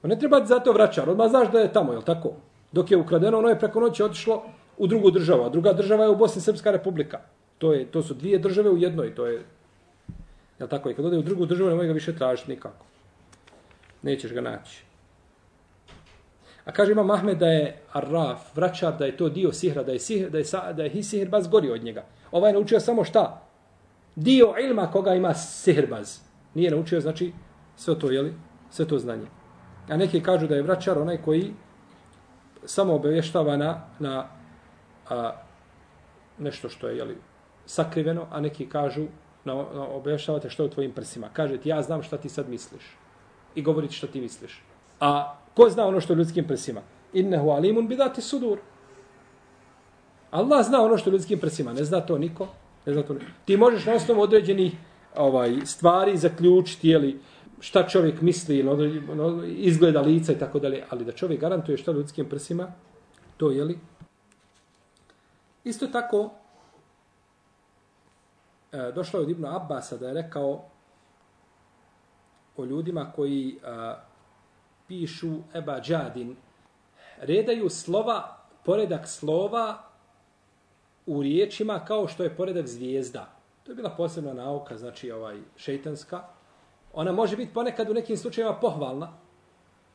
[0.01, 2.31] Pa ne treba za to vraćar, odmah znaš da je tamo, je tako?
[2.71, 4.43] Dok je ukradeno, ono je preko noći otišlo
[4.77, 7.19] u drugu državu, a druga država je u Bosni Srpska republika.
[7.59, 9.43] To, je, to su dvije države u jednoj, to je
[10.59, 10.89] Ja tako?
[10.89, 12.85] I kad ode u drugu državu, nemoj ga više tražiti nikako.
[14.01, 14.83] Nećeš ga naći.
[16.65, 19.99] A kaže ima Mahmed da je Arraf, vraćar, da je to dio sihra, da je,
[19.99, 22.03] sihr, da je, da je sihirbaz gori od njega.
[22.31, 23.41] Ovaj je naučio samo šta?
[24.15, 26.19] Dio ilma koga ima sihirbaz.
[26.53, 27.33] Nije naučio, znači,
[27.75, 28.33] sve to, jeli?
[28.69, 29.25] Sve to znanje.
[29.89, 31.53] A neki kažu da je vraćar onaj koji
[32.65, 34.27] samo obavještava na, na
[35.09, 35.31] a,
[36.37, 37.17] nešto što je, jeli,
[37.69, 39.05] sakriveno, a neki kažu
[39.45, 41.29] na, na objašnjavate što je u tvojim prsima.
[41.33, 42.83] Kaže ti, ja znam šta ti sad misliš.
[43.55, 44.63] I govori ti šta ti misliš.
[44.99, 46.81] A ko zna ono što je u ljudskim prsima?
[47.13, 48.59] Innehu alimun bidati sudur.
[50.31, 51.73] Allah zna ono što je u ljudskim prsima.
[51.73, 52.47] Ne zna to niko.
[52.85, 53.25] Ne zna to niko.
[53.45, 54.73] Ti možeš na osnovu određenih
[55.15, 57.19] ovaj, stvari zaključiti, jeli,
[57.59, 61.93] šta čovjek misli, no, izgleda lica i tako dalje, ali da čovjek garantuje šta u
[61.93, 62.71] ljudskim prsima,
[63.37, 63.79] to je li.
[65.63, 66.29] Isto tako,
[68.71, 70.65] e, došlo je od Ibn Abbasa da je rekao
[72.57, 73.95] o ljudima koji a,
[74.87, 76.35] pišu Eba Džadin,
[77.21, 79.83] redaju slova, poredak slova
[81.05, 83.29] u riječima kao što je poredak zvijezda.
[83.63, 86.23] To je bila posebna nauka, znači ovaj šeitanska.
[86.93, 89.13] Ona može biti ponekad u nekim slučajevima pohvalna,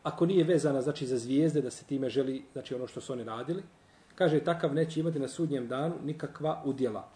[0.03, 3.25] ako nije vezana znači za zvijezde, da se time želi, znači ono što su oni
[3.25, 3.63] radili.
[4.15, 7.09] Kaže, takav neće imati na sudnjem danu nikakva udjela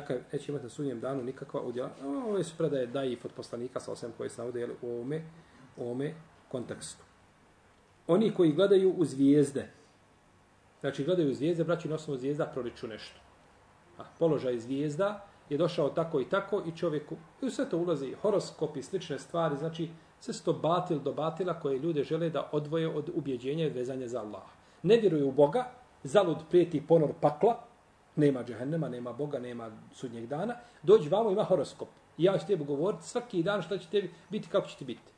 [0.00, 1.90] takav neće imati na sudnjem danu nikakva udjela.
[2.28, 5.22] Ove su predaje da i od poslanika sa osam koje se navode u ovome,
[5.76, 6.14] u ovome
[6.48, 7.04] kontekstu.
[8.06, 9.68] Oni koji gledaju u zvijezde,
[10.80, 13.20] znači gledaju u zvijezde, braći na osnovu zvijezda proliču nešto.
[13.98, 18.14] A položaj zvijezda je došao tako i tako i čovjeku, i u sve to ulazi
[18.22, 19.88] horoskop i slične stvari, znači
[20.20, 24.20] sve to batil do batila koje ljude žele da odvoje od ubjeđenja i vezanja za
[24.20, 24.42] Allah.
[24.82, 25.70] Ne vjeruju u Boga,
[26.02, 27.66] zalud prijeti ponor pakla,
[28.16, 31.88] nema džehennema, nema Boga, nema sudnjeg dana, dođi vamo, ima horoskop.
[32.18, 35.12] I ja ću tebi govoriti svaki dan šta će tebi biti, kako će ti biti.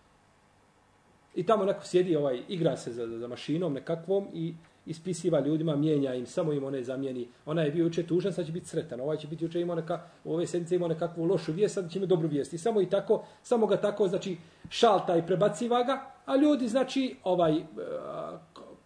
[1.34, 4.54] I tamo neko sjedi, ovaj, igra se za, za mašinom nekakvom i
[4.86, 7.28] ispisiva ljudima, mijenja im, samo im one zamijeni.
[7.46, 9.00] Ona je bio uče tužan, sad će biti sretan.
[9.00, 11.98] Ovaj će biti uče imao neka, u ove sedmice imao nekakvu lošu vijest, sad će
[11.98, 12.52] imati dobru vijest.
[12.52, 14.36] I samo i tako, samo ga tako, znači,
[14.70, 17.64] šalta i prebaciva ga, a ljudi, znači, ovaj, eh,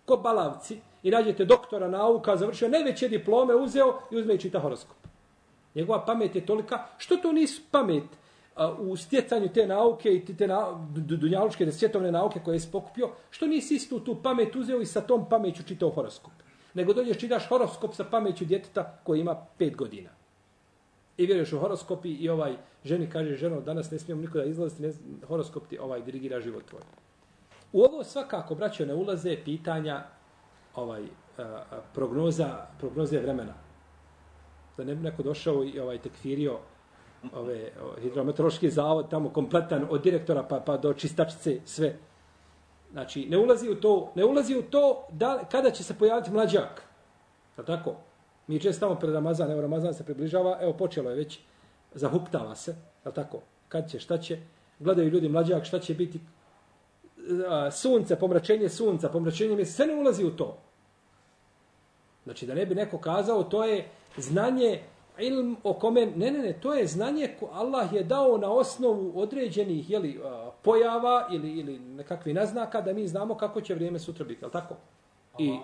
[0.05, 4.97] ko balavci, i nađete doktora nauka, završio najveće diplome, uzeo i uzme i čita horoskop.
[5.75, 8.05] Njegova pamet je tolika, što to nisu pamet
[8.79, 13.75] u stjecanju te nauke i te na, dunjalučke svjetovne nauke koje je spokupio, što nisi
[13.75, 16.33] istu tu pamet uzeo i sa tom pameću čitao horoskop.
[16.75, 20.11] Nego dođeš čitaš horoskop sa pameću djeteta koji ima pet godina.
[21.17, 24.93] I vjeruješ u horoskopi i ovaj ženi kaže, ženo, danas ne smijemo nikoda izlaziti, ne,
[25.29, 26.83] horoskop ti ovaj dirigira život tvoj.
[27.73, 30.05] U ovo svakako, braćo, ne ulaze pitanja
[30.75, 31.03] ovaj
[31.39, 31.63] a,
[31.95, 33.55] prognoza prognoze vremena.
[34.77, 36.59] Da ne bi neko došao i ovaj tekfirio
[37.35, 41.97] ove hidrometeorološki zavod tamo kompletan od direktora pa pa do čistačice sve.
[42.93, 46.83] Znači ne ulazi u to, ne ulazi u to da kada će se pojaviti mlađak.
[47.57, 47.97] Pa tako.
[48.47, 51.39] Mi često tamo pred Ramazan, evo Ramazan se približava, evo počelo je već
[51.95, 52.75] zahuktava se,
[53.07, 53.41] je tako?
[53.69, 54.39] Kad će, šta će?
[54.79, 56.21] Gledaju ljudi mlađak, šta će biti
[57.73, 60.59] sunce, pomračenje sunca, pomračenje mjeseca, sve ne ulazi u to.
[62.25, 64.81] Znači da ne bi neko kazao, to je znanje
[65.19, 69.13] ilm o kome, ne, ne, ne, to je znanje ko Allah je dao na osnovu
[69.15, 70.21] određenih jeli,
[70.63, 74.75] pojava ili, ili nekakvi naznaka da mi znamo kako će vrijeme sutra biti, je tako?
[75.39, 75.59] I,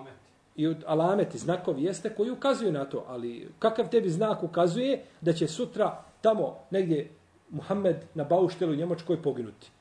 [0.55, 5.33] i od alameti, znakovi jeste koji ukazuju na to, ali kakav tebi znak ukazuje da
[5.33, 7.11] će sutra tamo negdje
[7.49, 9.71] Muhammed na Bauštelu u Njemačkoj poginuti?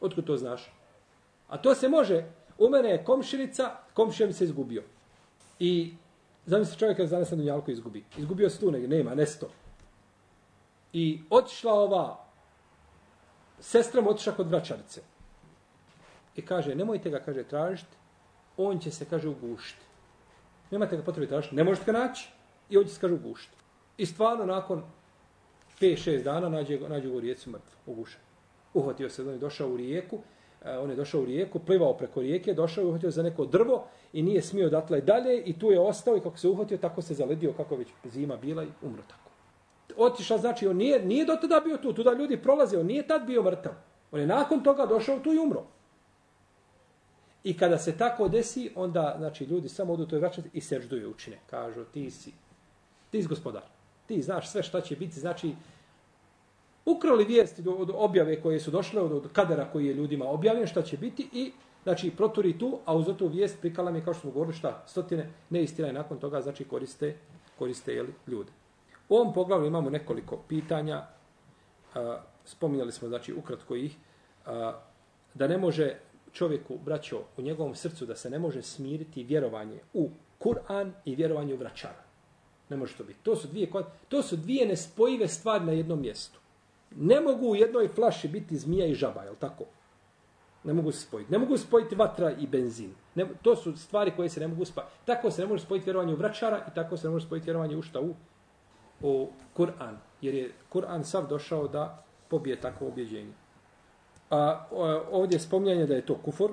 [0.00, 0.77] Otkud to znaš?
[1.48, 2.24] A to se može.
[2.58, 4.82] U mene je komšinica, komšija mi se izgubio.
[5.58, 5.94] I
[6.46, 8.04] zamisli čovjeka da danas na Dunjalku izgubi.
[8.18, 9.48] Izgubio se tu negdje, nema, nesto.
[10.92, 12.24] I otišla ova
[13.60, 15.00] sestra mu otišla kod vraćarice.
[16.36, 17.96] I kaže, nemojte ga, kaže, tražiti,
[18.56, 19.82] on će se, kaže, ugušiti.
[20.70, 22.28] Nemate ga potrebe tražiti, ne možete ga naći
[22.70, 23.56] i on će se, kaže, ugušiti.
[23.96, 24.82] I stvarno, nakon
[25.80, 28.20] 5-6 dana, nađe, nađe u rijeci mrtvo, ugušen.
[28.74, 30.18] Uhvatio se, on je došao u rijeku,
[30.64, 33.84] Eh, on je došao u rijeku, plivao preko rijeke, došao i uhvatio za neko drvo
[34.12, 37.14] i nije smio odatle dalje i tu je ostao i kako se uhvatio, tako se
[37.14, 39.30] zaledio, kako već zima bila i umro tako.
[39.96, 43.06] Otišao, znači, on nije, nije do tada bio tu, tu da ljudi prolaze, on nije
[43.06, 43.72] tad bio mrtav.
[44.12, 45.64] On je nakon toga došao tu i umro.
[47.44, 51.10] I kada se tako desi, onda, znači, ljudi samo odu to i vraćati i sežduju
[51.10, 51.38] učine.
[51.46, 52.32] Kažu, ti si,
[53.10, 53.62] ti si gospodar.
[54.06, 55.54] Ti znaš sve šta će biti, znači,
[56.96, 60.66] ukrali vijesti do, od objave koje su došle, od, od kadera koji je ljudima objavljen,
[60.66, 64.20] šta će biti i, znači, proturi tu, a uz tu vijest prikala mi, kao što
[64.20, 67.16] smo govorili, šta, stotine neistina i nakon toga, znači, koriste,
[67.58, 68.52] koriste jeli, ljude.
[69.08, 71.06] U ovom poglavlju imamo nekoliko pitanja,
[71.94, 73.96] a, spominjali smo, znači, ukratko ih,
[74.46, 74.80] a,
[75.34, 75.96] da ne može
[76.32, 81.54] čovjeku, braćo, u njegovom srcu da se ne može smiriti vjerovanje u Kur'an i vjerovanje
[81.54, 82.04] u vraćara.
[82.68, 83.18] Ne može to biti.
[83.22, 83.70] To su dvije,
[84.08, 86.40] to su dvije nespojive stvari na jednom mjestu.
[86.96, 89.64] Ne mogu u jednoj flaši biti zmija i žaba, je tako?
[90.64, 91.32] Ne mogu se spojiti.
[91.32, 92.94] Ne mogu spojiti vatra i benzin.
[93.14, 94.92] Ne, to su stvari koje se ne mogu spojiti.
[95.04, 97.76] Tako se ne može spojiti vjerovanje u vraćara i tako se ne može spojiti vjerovanje
[97.76, 98.14] u šta u,
[99.00, 99.96] u Kur'an.
[100.20, 103.32] Jer je Kur'an sav došao da pobije takvo objeđenje.
[104.30, 104.66] A
[105.10, 106.52] ovdje je spomljanje da je to kufur.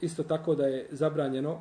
[0.00, 1.60] Isto tako da je zabranjeno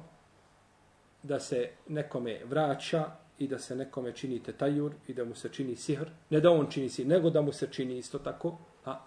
[1.24, 3.06] da se nekome vraća
[3.40, 6.10] i da se nekome čini tetajur i da mu se čini sihr.
[6.30, 8.58] Ne da on čini sihr, nego da mu se čini isto tako.
[8.86, 9.00] A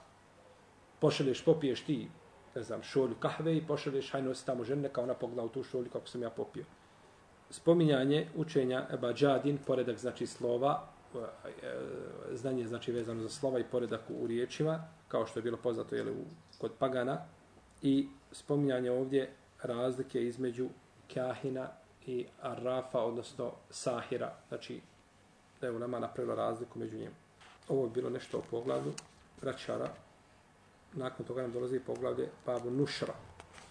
[1.01, 2.09] pošalješ, popiješ ti,
[2.55, 5.63] ne znam, šolju kahve i pošalješ, hajde nosi tamo žene, kao ona pogleda u tu
[5.63, 6.65] šolju kako sam ja popio.
[7.51, 13.65] Spominjanje učenja Eba Džadin, poredak znači slova, e, e, znanje znači vezano za slova i
[13.65, 16.25] poredak u riječima, kao što je bilo poznato jeli, u,
[16.59, 17.19] kod Pagana,
[17.83, 20.69] i spominjanje ovdje razlike između
[21.15, 21.69] Kahina
[22.07, 24.81] i Arrafa, odnosno Sahira, znači
[25.61, 27.15] da je u nama napravila razliku među njima.
[27.69, 28.93] Ovo je bilo nešto o poglavlju
[29.43, 29.91] Račara.
[30.93, 33.15] Nakon toga nam dolazi poglavlje Babu Nušra.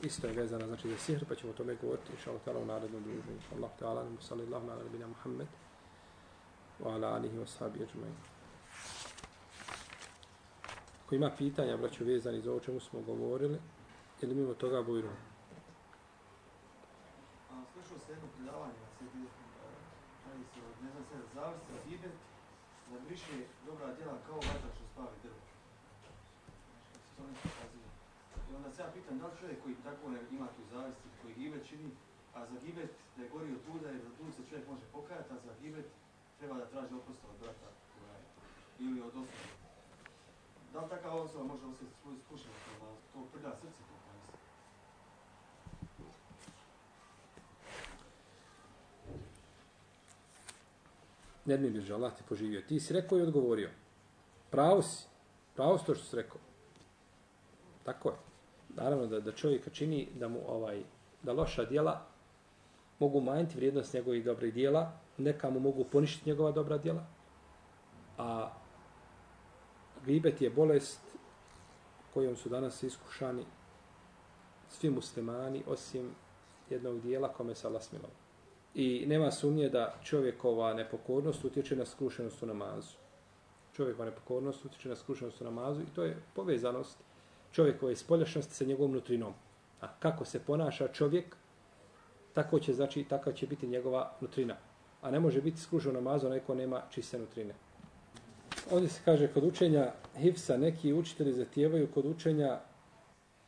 [0.03, 3.03] Isto je vezana znači za sihr, pa ćemo o tome govoriti inša Allah u narednom
[3.03, 3.39] druženju.
[3.57, 5.47] Allah ta'ala, sallallahu na nabina Muhammed
[6.83, 8.15] wa ala alihi wa sahabi ajma'in.
[11.05, 13.59] Ako ima pitanja, braću, vezani za ovo čemu smo govorili,
[14.21, 15.09] ili mimo toga bujru.
[17.81, 19.29] Slušao se jedno predavanje na sebi, e,
[20.25, 22.15] radi se od, ne znam sve, zavisno od ibet,
[22.89, 23.35] da briše
[23.67, 25.41] dobra djela kao vatra što spavi drvo.
[26.85, 27.87] Znači, se to ne pokazuje.
[28.49, 31.39] I onda se ja pitam, da li čovjek koji tako ne ima tu zavisti, koji
[31.39, 31.89] gibe čini,
[32.35, 35.33] a za gibet da je gori od tuda, jer za tud se čovjek može pokajati,
[35.33, 35.87] a za gibet
[36.39, 38.25] treba da traži oprosta od brata koja je,
[38.85, 39.53] ili od osoba.
[40.73, 43.95] Da li takav osoba može osjetiti svoju skušenost, da to prda srce to
[51.45, 52.62] ne bi mi Allah ti poživio.
[52.62, 53.69] Ti si rekao i odgovorio.
[54.49, 55.08] Pravo si.
[55.56, 56.41] Pravo si to što si rekao.
[57.84, 58.15] Tako je.
[58.69, 60.84] Naravno da, da čovjeka čini da mu ovaj
[61.23, 62.06] da loša djela
[62.99, 67.06] mogu manjiti vrijednost njegovih dobrih djela, neka mu mogu poništiti njegova dobra djela,
[68.17, 68.51] a
[70.06, 71.01] gibet je bolest
[72.13, 73.45] kojom su danas iskušani
[74.69, 76.10] svi muslimani osim
[76.69, 78.15] jednog dijela kome se Allah smilovao.
[78.75, 82.95] I nema sumnje da čovjekova nepokornost utječe na skrušenost u namazu.
[83.75, 86.97] Čovjekova nepokornost utječe na skrušenost u namazu i to je povezanost
[87.51, 89.34] čovjekove spoljašnosti sa njegovom nutrinom.
[89.81, 91.36] A kako se ponaša čovjek,
[92.34, 94.55] tako će, znači, takav će biti njegova nutrina.
[95.01, 97.53] A ne može biti skrušen u namazu onaj ko nema čiste nutrine.
[98.71, 102.60] Ovdje se kaže kod učenja Hifsa neki učitelji zatijevaju kod učenja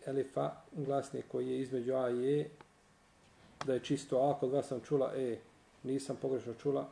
[0.05, 2.49] Elifa, glasnik koji je između A i E,
[3.65, 5.37] da je čisto A, kod vas sam čula E,
[5.83, 6.87] nisam pogrešno čula,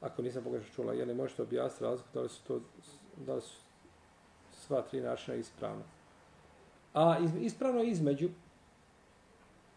[0.00, 2.60] ako nisam pogrešno čula, je li možete objasniti razliku da li su to,
[3.16, 3.56] da li su
[4.52, 5.84] sva tri načina ispravna.
[6.94, 8.28] A iz, ispravno je između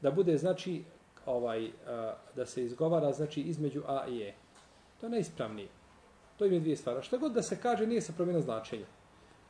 [0.01, 0.83] da bude znači
[1.25, 4.33] ovaj a, da se izgovara znači između A i E.
[4.99, 5.67] To je neispravnije.
[6.37, 7.03] To je dvije stvari.
[7.03, 8.85] Što god da se kaže nije se promjena značenja.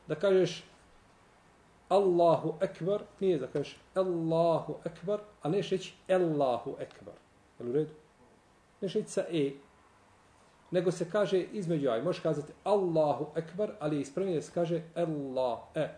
[0.08, 0.64] Da kažeš
[1.90, 7.14] Allahu ekbar, nije da kažeš Allahu ekbar, a ne reći Allahu ekbar.
[7.58, 7.90] Jel u redu?
[8.80, 9.50] Ne reći sa e,
[10.70, 12.02] nego se kaže između aj.
[12.02, 15.88] Možeš kazati Allahu ekbar, ali je da se kaže Allah, e.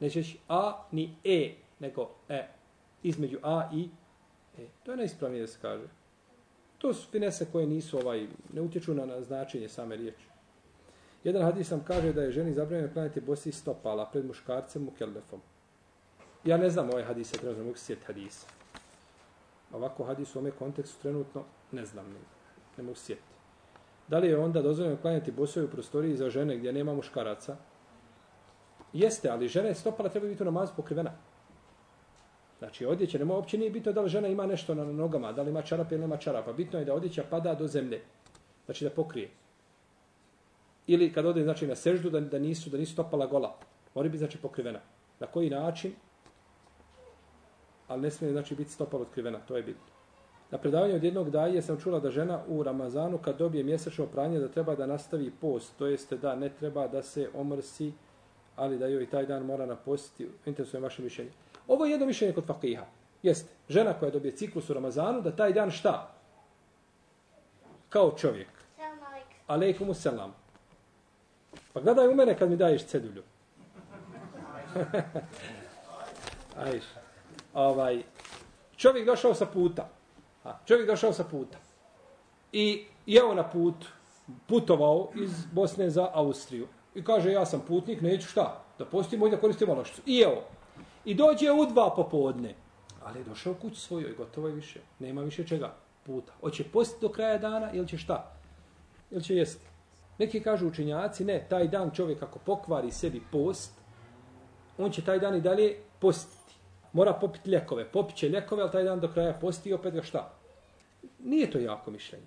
[0.00, 2.48] Neće reći a ni e, nego e.
[3.02, 3.88] Između a i
[4.58, 4.66] e.
[4.82, 5.84] To je najispravljeno da se kaže.
[6.78, 10.29] To su finese koje nisu ovaj, ne utječu na, na značenje same riječi.
[11.24, 15.40] Jedan hadis sam kaže da je ženi zabranjeno klanjati bosi stopala pred muškarcem u kelbefom.
[16.44, 18.46] Ja ne znam ovaj hadis, ja trenutno mogu sjeti hadisa.
[19.72, 22.20] Ovako hadis u ome kontekstu trenutno ne znam, ne,
[22.76, 23.30] ne mogu sjeti.
[24.08, 27.56] Da li je onda dozvoljeno klanjati bosove u prostoriji za žene gdje nema muškaraca?
[28.92, 31.12] Jeste, ali žene stopala treba biti u namazu pokrivena.
[32.58, 35.50] Znači, odjeća, nema uopće nije bitno da li žena ima nešto na nogama, da li
[35.50, 36.52] ima čarape ili nema čarapa.
[36.52, 38.00] Bitno je da odjeća pada do zemlje.
[38.64, 39.30] Znači, da pokrije.
[40.90, 43.54] Ili kad ode, znači, na seždu, da, da nisu da nisu stopala gola.
[43.94, 44.80] Mora biti, znači, pokrivena.
[45.20, 45.92] Na koji način?
[47.88, 49.38] Ali ne smije, znači, biti stopala otkrivena.
[49.38, 49.86] To je bitno.
[50.50, 54.38] Na predavanju od jednog daje sam čula da žena u Ramazanu kad dobije mjesečno pranje
[54.38, 57.92] da treba da nastavi post, to jeste da ne treba da se omrsi,
[58.56, 60.28] ali da joj taj dan mora napostiti.
[60.46, 61.30] Interesuje vaše mišljenje.
[61.68, 62.86] Ovo je jedno mišljenje kod fakiha.
[63.22, 66.14] Jeste, žena koja dobije ciklus u Ramazanu, da taj dan šta?
[67.88, 68.48] Kao čovjek.
[69.46, 70.39] Alejkumu selam.
[71.72, 73.22] Pa gledaj u mene kad mi daješ cedulju.
[76.64, 76.84] Ajš.
[77.54, 78.02] Ovaj,
[78.76, 79.88] čovjek došao sa puta.
[80.44, 81.58] A, čovjek došao sa puta.
[82.52, 83.74] I jeo na put,
[84.46, 86.68] putovao iz Bosne za Austriju.
[86.94, 88.64] I kaže, ja sam putnik, neću šta?
[88.78, 90.02] Da postim, da koristim ono olakšicu.
[90.06, 90.42] I jeo.
[91.04, 92.54] I dođe u dva popodne.
[93.04, 94.80] Ali je došao kuć svojoj, gotovo je više.
[94.98, 96.32] Nema više čega puta.
[96.40, 98.32] Hoće postiti do kraja dana ili će šta?
[99.10, 99.69] Ili će jesti?
[100.20, 103.72] Neki kažu učenjaci, ne, taj dan čovjek ako pokvari sebi post,
[104.78, 106.54] on će taj dan i dalje postiti.
[106.92, 107.84] Mora popiti ljekove.
[107.84, 110.34] Popiće ljekove, ali taj dan do kraja posti i opet ga šta?
[111.18, 112.26] Nije to jako mišljenje.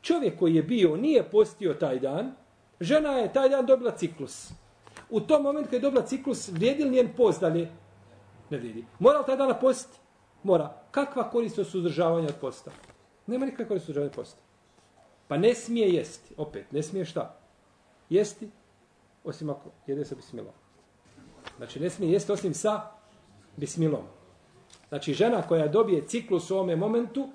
[0.00, 2.34] Čovjek koji je bio, nije postio taj dan,
[2.80, 4.50] žena je taj dan dobila ciklus.
[5.10, 7.68] U tom momentu kad je dobila ciklus, vrijedi li njen post dalje?
[8.50, 8.84] Ne vrijedi.
[8.98, 9.98] Mora li taj dan postiti?
[10.42, 10.82] Mora.
[10.90, 12.70] Kakva korist od suzdržavanja od posta?
[13.26, 14.51] Nema nikakva korist od suzdržavanja od posta.
[15.32, 16.34] Pa ne smije jesti.
[16.36, 17.38] Opet, ne smije šta?
[18.10, 18.50] Jesti,
[19.24, 20.52] osim ako jede sa bismilom.
[21.56, 22.90] Znači, ne smije jesti osim sa
[23.56, 24.02] bismilom.
[24.88, 27.28] Znači, žena koja dobije ciklus u ovome momentu,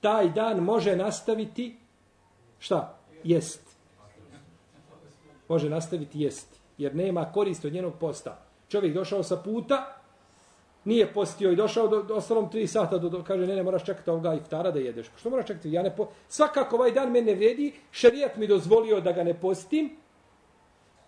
[0.00, 1.76] taj dan može nastaviti
[2.58, 2.98] šta?
[3.24, 3.76] Jest.
[5.48, 6.60] Može nastaviti jest.
[6.78, 8.46] Jer nema koristi od njenog posta.
[8.68, 9.95] Čovjek došao sa puta,
[10.86, 13.84] nije postio i došao do, do ostalom tri sata, do, do, kaže, ne, ne, moraš
[13.84, 15.08] čekati ovoga iftara da jedeš.
[15.08, 15.72] Pa što moraš čekati?
[15.72, 16.08] Ja ne po...
[16.28, 19.90] Svakako ovaj dan mene vredi, šerijat mi dozvolio da ga ne postim,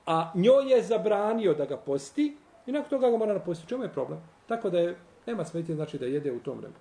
[0.06, 2.36] a njoj je zabranio da ga posti,
[2.66, 3.68] i nakon toga ga mora napostiti.
[3.68, 4.20] Čemu je problem?
[4.46, 6.80] Tako da je, nema smetnje znači da jede u tom vremenu.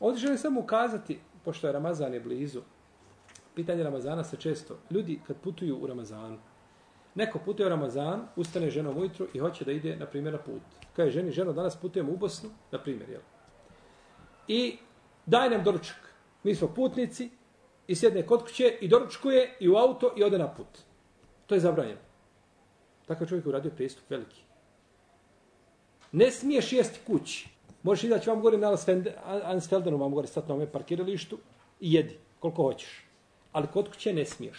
[0.00, 2.60] Ovdje želim samo ukazati, pošto je Ramazan je blizu,
[3.54, 6.38] pitanje Ramazana se često, ljudi kad putuju u Ramazanu,
[7.18, 10.62] neko putuje u Ramazan, ustane ženom ujutru i hoće da ide, na primjer, na put.
[10.96, 13.20] Kaže ženi, ženo, danas putujemo u Bosnu, na primjer, jel?
[14.48, 14.78] I
[15.26, 16.14] daj nam doručak.
[16.42, 17.30] Mi smo putnici
[17.86, 20.78] i sjedne kod kuće i doručkuje i u auto i ode na put.
[21.46, 22.00] To je zabranjeno.
[23.06, 24.42] Takav čovjek je uradio pristup veliki.
[26.12, 27.48] Ne smiješ jesti kući.
[27.82, 28.76] Možeš izaći vam gore na
[29.44, 31.38] Ansfeldenu, vam gore stati na ovome parkiralištu
[31.80, 33.04] i jedi koliko hoćeš.
[33.52, 34.56] Ali kod kuće ne smiješ.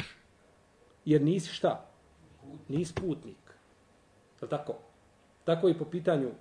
[1.06, 1.89] Jer nisi šta?
[2.68, 3.38] Nisi putnik.
[4.42, 4.76] Je tako?
[5.44, 6.32] Tako i po pitanju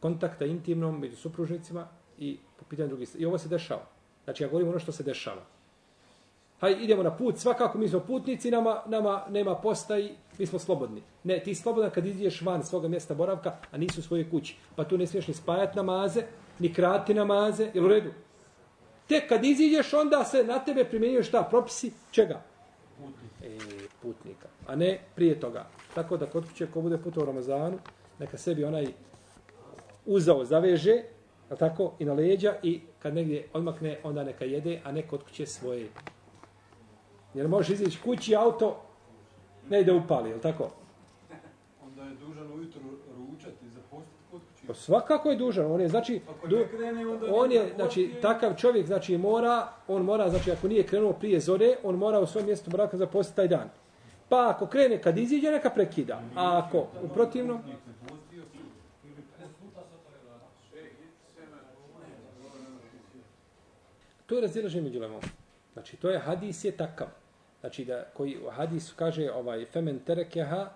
[0.00, 3.08] kontakta intimnom među supružnicima i po pitanju drugih.
[3.18, 3.86] I ovo se dešava.
[4.24, 5.42] Znači ja govorim ono što se dešava.
[6.60, 10.58] Hajde, idemo na put, svakako mi smo putnici, nama, nama nema posta i mi smo
[10.58, 11.02] slobodni.
[11.24, 14.56] Ne, ti slobodan kad ideš van svoga mjesta boravka, a nisu u svojoj kući.
[14.76, 16.22] Pa tu ne smiješ ni spajati namaze,
[16.58, 18.10] ni krati namaze, jel u redu?
[19.08, 21.42] Tek kad iziđeš, onda se na tebe primjenjuje šta?
[21.50, 22.42] Propisi čega?
[22.98, 23.46] Putnika.
[23.46, 24.48] E, putnika.
[24.66, 25.66] A ne prije toga.
[25.94, 27.78] Tako da kod kuće, ko bude putao u Ramazanu,
[28.18, 28.86] neka sebi onaj
[30.06, 31.02] uzao, zaveže,
[31.50, 35.22] a tako, i na leđa, i kad negdje odmakne, onda neka jede, a ne kod
[35.22, 35.88] kuće svoje.
[37.34, 38.80] Jer možeš izići kući auto,
[39.68, 40.70] ne ide upali, je tako?
[41.84, 42.80] Onda je dužan ujutro
[43.16, 44.66] ručati za kod kući.
[44.66, 49.18] Pa svakako je dužan, on je znači du, krene, on je znači takav čovjek znači
[49.18, 52.96] mora, on mora znači ako nije krenuo prije zore, on mora u svom mjestu boravka
[52.96, 53.68] zapostiti taj dan.
[54.32, 56.22] Pa ako krene kad iziđe neka prekida.
[56.36, 57.60] A ako u protivnom
[64.26, 65.20] To je razilaženje među lemom.
[65.72, 67.06] Znači, to je hadis je takav.
[67.60, 70.70] Znači, da koji u hadisu kaže ovaj femen terekeha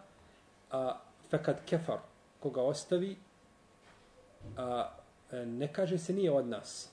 [0.71, 0.99] a
[1.31, 1.99] fekad kefar.
[2.41, 3.17] koga ostavi,
[4.57, 4.91] a,
[5.33, 6.91] ne kaže se nije od nas.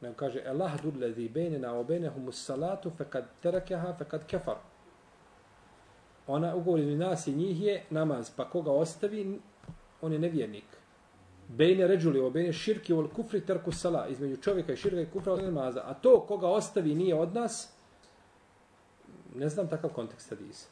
[0.00, 4.73] Nego kaže, Allah dur ladhi bejnena o bejnehum salatu fekad terekeha fekad fe kefar.
[6.26, 9.40] Ona ugovor između nas i njih je namaz, pa koga ostavi,
[10.02, 10.64] on je nevjernik.
[11.48, 15.32] Bejne ređuli, ovo bejne širki, o kufri terku sala, između čovjeka i širka i kufra
[15.32, 15.82] od namaza.
[15.84, 17.72] A to koga ostavi nije od nas,
[19.34, 20.68] ne znam takav kontekst hadisa.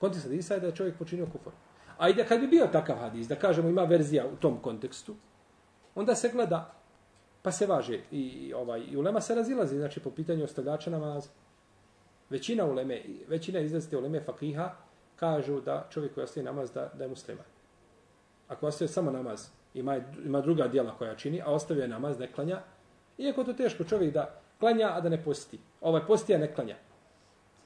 [0.00, 1.50] Kontekst hadisa je da je čovjek počinio kufr.
[1.98, 5.14] A i da kad bi bio takav hadis, da kažemo ima verzija u tom kontekstu,
[5.94, 6.74] onda se gleda,
[7.42, 8.00] pa se važe.
[8.10, 11.28] I, ovaj, i ulema se razilazi, znači po pitanju ostavljača namaza.
[12.30, 14.70] Većina uleme, većina izrazite uleme fakiha
[15.16, 17.44] kažu da čovjek koji ostaje namaz da, da je musliman.
[18.48, 22.32] Ako ostaje samo namaz, ima, ima druga dijela koja čini, a ostavio je namaz, ne
[22.32, 22.60] klanja,
[23.18, 25.58] iako to teško čovjek da klanja, a da ne posti.
[25.80, 26.76] Ovaj posti, a ne klanja.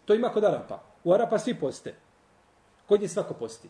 [0.04, 0.82] To ima kod Arapa.
[1.04, 1.94] U Arapa svi poste.
[2.86, 3.68] Kod njih svako posti.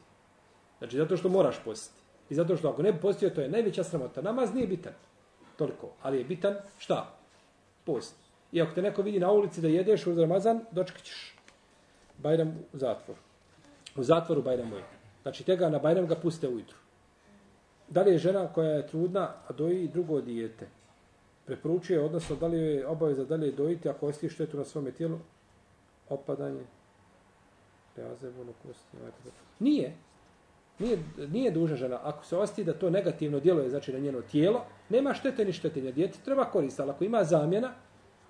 [0.78, 2.00] Znači, zato što moraš postiti.
[2.30, 4.22] I zato što ako ne bi postio, to je najveća sramota.
[4.22, 4.92] Namaz nije bitan.
[5.56, 5.90] Toliko.
[6.02, 7.14] Ali je bitan šta?
[7.84, 8.16] Post.
[8.52, 11.36] I ako te neko vidi na ulici da jedeš uz Ramazan, dočekat ćeš
[12.18, 13.16] Bajram u zatvor.
[13.96, 14.82] U zatvoru Bajramu je.
[15.22, 16.76] Znači, tega na Bajram ga puste ujutru.
[17.88, 20.68] Da li je žena koja je trudna, a doji drugo dijete?
[21.46, 24.90] Preporučuje, odnosno, da li je obaveza da li je dojiti ako osti štetu na svome
[24.90, 25.18] tijelu?
[26.08, 26.64] Opadanje.
[27.94, 28.96] Preazebono kosti.
[29.00, 29.12] Ovaj
[29.58, 29.94] nije.
[30.78, 30.98] Nije,
[31.28, 31.98] nije duža žena.
[32.02, 35.92] Ako se osti da to negativno djeluje znači na njeno tijelo, nema štete ni štetenja.
[35.92, 37.72] Dijete treba koristiti, ali ako ima zamjena,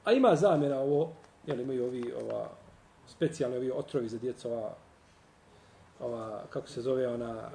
[0.04, 1.12] a ima zamjena ovo,
[1.46, 2.48] jel imaju ovi ova,
[3.06, 4.74] specijalni ovi otrovi za djecu, ova,
[6.00, 7.50] ova, kako se zove, ona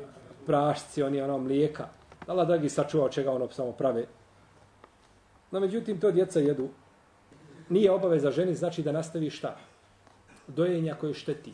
[0.46, 1.88] prašci, oni ono mlijeka.
[2.28, 4.06] Allah dragi sačuva od čega ono samo prave.
[5.52, 6.70] No, međutim, to djeca jedu.
[7.70, 9.58] Nije obaveza ženi, znači da nastavi šta?
[10.48, 11.54] Dojenja koje šteti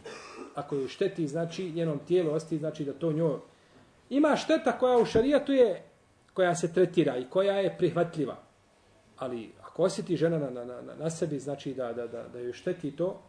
[0.55, 3.37] ako joj šteti, znači njenom tijelu osti, znači da to njoj...
[4.09, 5.83] Ima šteta koja u šarijatu je,
[6.33, 8.37] koja se tretira i koja je prihvatljiva.
[9.17, 12.53] Ali ako osjeti žena na, na, na, na sebi, znači da, da, da, da joj
[12.53, 13.21] šteti to,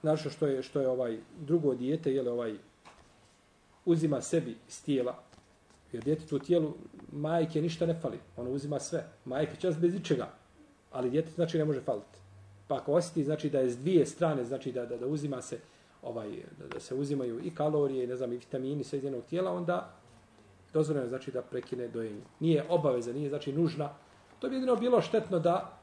[0.00, 2.54] znači što je, što je ovaj drugo dijete, jele ovaj
[3.84, 5.22] uzima sebi iz tijela,
[5.92, 6.74] jer dijete tu tijelu,
[7.12, 9.04] majke ništa ne fali, ono uzima sve.
[9.24, 10.28] Majke čas bez ničega,
[10.92, 12.18] ali dijete znači ne može faliti.
[12.68, 15.58] Pa ako osjeti, znači da je s dvije strane, znači da, da, da uzima se
[16.02, 19.52] ovaj, da, da se uzimaju i kalorije, ne znam, i vitamini sve iz jednog tijela,
[19.52, 19.94] onda
[20.72, 22.22] dozvoljeno je znači da prekine dojenje.
[22.40, 23.90] Nije obaveza, nije znači nužna.
[24.42, 25.78] To bi jedino bilo štetno da,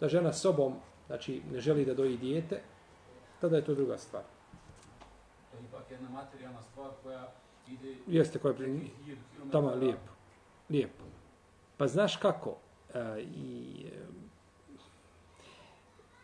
[0.00, 0.74] da žena sobom
[1.06, 2.60] znači, ne želi da doji dijete,
[3.40, 4.22] tada je to druga stvar.
[5.50, 7.32] To je ipak jedna materijalna stvar koja
[7.68, 7.94] ide...
[8.06, 8.90] Jeste, koja je pri...
[9.52, 10.12] Tamo, lijepo.
[10.70, 11.04] Lijepo.
[11.76, 12.56] Pa znaš kako?
[12.94, 14.06] E, i, e,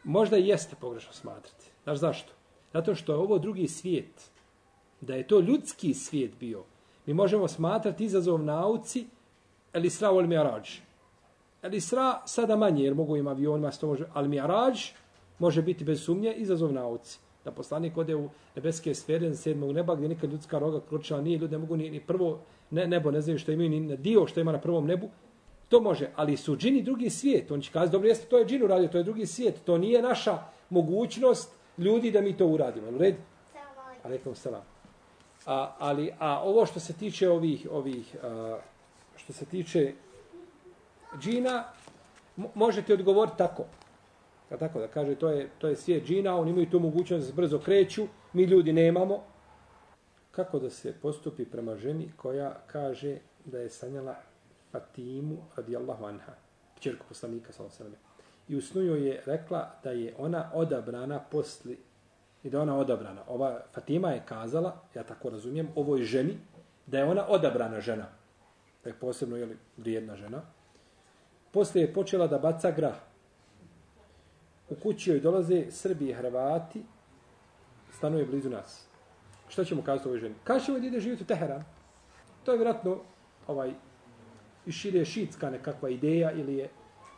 [0.05, 1.70] možda i jeste pogrešno smatrati.
[1.85, 2.33] Znaš zašto?
[2.72, 4.31] Zato što je ovo drugi svijet.
[5.01, 6.64] Da je to ljudski svijet bio.
[7.07, 9.07] Mi možemo smatrati izazov nauci
[9.72, 10.89] El Isra ol Mi'rađ.
[11.63, 14.93] El Isra sada manje, jer mogu im avionima, to može, ali Mi'rađ
[15.39, 17.19] može biti bez sumnje izazov nauci.
[17.45, 21.39] Da poslanik ode u nebeske sfere, na sedmog neba, gdje nikad ljudska roga kročila nije,
[21.39, 22.39] ljudi ne mogu ni, ni prvo
[22.71, 25.09] ne, nebo, ne znaju što imaju, ni dio što ima na prvom nebu.
[25.69, 27.51] To može, ali su džini drugi svijet.
[27.51, 29.65] On će kazati, dobro, jeste, to je džinu radio, to je drugi svijet.
[29.65, 30.39] To nije naša
[30.71, 32.89] mogućnost ljudi da mi to uradimo.
[32.91, 33.19] U redu?
[34.03, 34.63] Aleikum salam.
[35.47, 38.59] A, ali, a ovo što se tiče ovih, ovih a,
[39.17, 39.93] što se tiče
[41.19, 41.65] džina,
[42.55, 43.65] možete odgovoriti tako.
[44.51, 47.27] A tako da kaže, to je, to je svijet džina, oni imaju tu mogućnost da
[47.27, 49.23] se brzo kreću, mi ljudi nemamo.
[50.31, 54.15] Kako da se postupi prema ženi koja kaže da je sanjala
[54.73, 56.33] Fatimu radijallahu anha,
[56.77, 58.11] kćerku poslanika, sallallahu alejhi ve
[58.51, 61.79] i u snu je rekla da je ona odabrana posli
[62.43, 63.23] i da ona odabrana.
[63.29, 66.39] Ova Fatima je kazala, ja tako razumijem, ovoj ženi,
[66.87, 68.07] da je ona odabrana žena.
[68.85, 70.43] Da je posebno jeli, vrijedna žena.
[71.53, 72.96] Poslije je počela da baca grah.
[74.70, 76.82] U kući joj dolaze Srbi i Hrvati,
[77.90, 78.86] stanuje blizu nas.
[79.48, 80.34] Šta ćemo kazati ovoj ženi?
[80.44, 81.64] Kaže ćemo ide živjeti u Teheran.
[82.44, 82.98] To je vjerojatno
[83.46, 83.72] ovaj,
[84.66, 86.70] išire šitska nekakva ideja ili je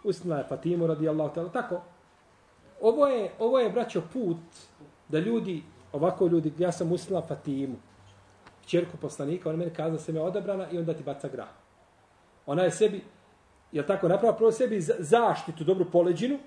[0.04, 1.80] usnila je Fatimu radijallahu ta'ala, tako.
[2.80, 4.36] Ovo je, ovo je, braćo, put
[5.08, 5.62] da ljudi,
[5.92, 7.76] ovako ljudi, ja sam usnila Fatimu,
[8.66, 11.48] čerku poslanika, ona meni kaza se me odabrana i onda ti baca grah.
[12.46, 13.04] Ona je sebi,
[13.72, 16.38] je tako, napravo prvo sebi zaštitu, dobru poleđinu,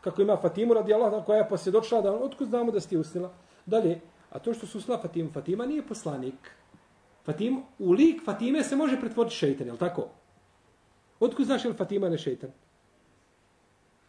[0.00, 3.32] kako ima Fatimu radijallahu ta'ala, koja je posvjedočila da, otkud znamo da si ti usnila?
[3.66, 4.00] Dalje,
[4.30, 6.50] a to što su usnila Fatimu, Fatima nije poslanik.
[7.24, 10.08] Fatim, u lik Fatime se može pretvoriti šeitan, je li tako?
[11.20, 12.50] Otkud znaš je li Fatima ne šeitan?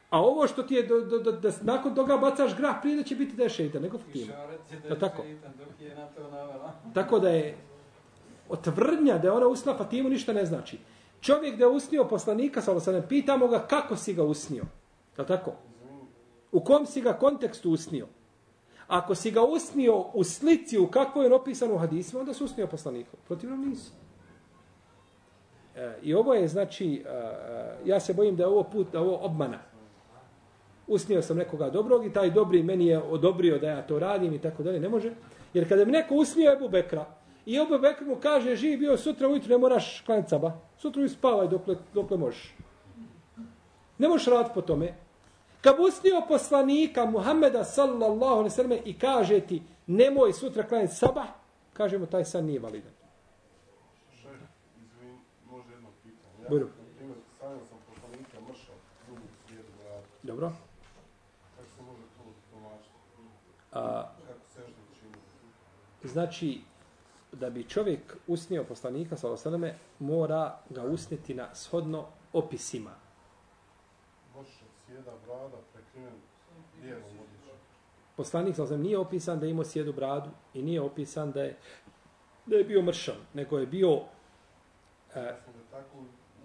[0.09, 3.03] A ovo što ti je, do, do, do, da nakon toga bacaš grah, prije da
[3.03, 4.34] će biti da je šeitan, nego Fatima.
[4.89, 5.24] Da tako.
[6.93, 7.57] Tako da je,
[8.49, 10.78] Otvrdnja da je ona usnila Fatimu ništa ne znači.
[11.22, 14.63] Čovjek da je usnio poslanika, sa se ne pitamo ga kako si ga usnio.
[15.18, 15.53] Je li tako?
[16.51, 18.07] U kom si ga kontekstu usnio?
[18.88, 22.68] Ako si ga usnio u slici u kakvoj je opisano u hadisima, onda si usnio
[22.68, 23.11] poslanika.
[23.28, 23.91] Protivno nisi.
[25.76, 29.01] E, I ovo je, znači, e, e, ja se bojim da je ovo put, da
[29.01, 29.59] ovo obmana.
[30.88, 34.41] Usnio sam nekoga dobrog i taj dobri meni je odobrio da ja to radim i
[34.41, 34.80] tako dalje.
[34.80, 35.11] Ne može.
[35.53, 37.05] Jer kada mi neko usnio Ebu Bekra
[37.48, 40.60] i Ebu Bekr mu kaže živi bio sutra ujutru ne moraš klanjati saba.
[40.78, 42.56] Sutra ujutru spavaj dokle, dokle možeš.
[43.98, 44.93] Ne možeš raditi po tome.
[45.62, 51.26] Kad usnio poslanika Muhammeda sallallahu alaihi sallam i kaže ti nemoj sutra klanjati saba,
[51.74, 52.91] kažemo taj san nije validan.
[54.22, 54.32] Šef,
[54.78, 56.43] izvin, može jedno pitanje.
[56.43, 56.70] Ja, Budu.
[56.98, 58.76] primjer, sanjao sam poslanika mršao
[59.08, 60.02] drugu svijetu grada.
[60.24, 60.52] Dobro.
[61.56, 62.95] Kako se može to tumačiti?
[63.72, 66.62] A, Kako se još znači,
[67.40, 72.92] da bi čovjek usnio poslanika sallallahu mora ga usniti na shodno opisima.
[74.40, 76.14] Mršao, sjeda, brada, prekriven
[76.82, 77.58] lijevom odjećom.
[78.16, 81.58] Poslanik sallallahu nije opisan da je imao sjedu bradu i nije opisan da je
[82.46, 84.02] da je bio mršav, nego je bio
[85.16, 85.98] e, Ja sam ga tako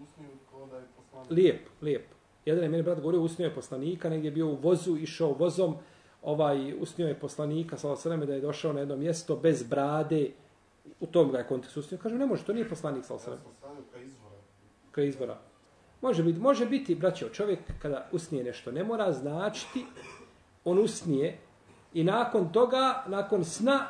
[0.03, 1.31] usnio kao da je poslanik.
[1.31, 2.07] lijep, lijep.
[2.45, 5.77] Jedan je meni brat govorio, usnio je poslanika, negdje je bio u vozu, išao vozom,
[6.23, 10.31] ovaj, usnio je poslanika, sa osreme, da je došao na jedno mjesto bez brade,
[11.03, 11.99] u tom ga je kontekst usnio.
[12.03, 14.35] Kažu, ne može, to nije poslanik, sa Ja osreme, sam izvora.
[14.93, 15.39] kraj izbora.
[16.01, 19.87] Može biti, može biti, braćo, čovjek kada usnije nešto, ne mora značiti,
[20.65, 21.39] on usnije
[21.95, 23.87] i nakon toga, nakon sna,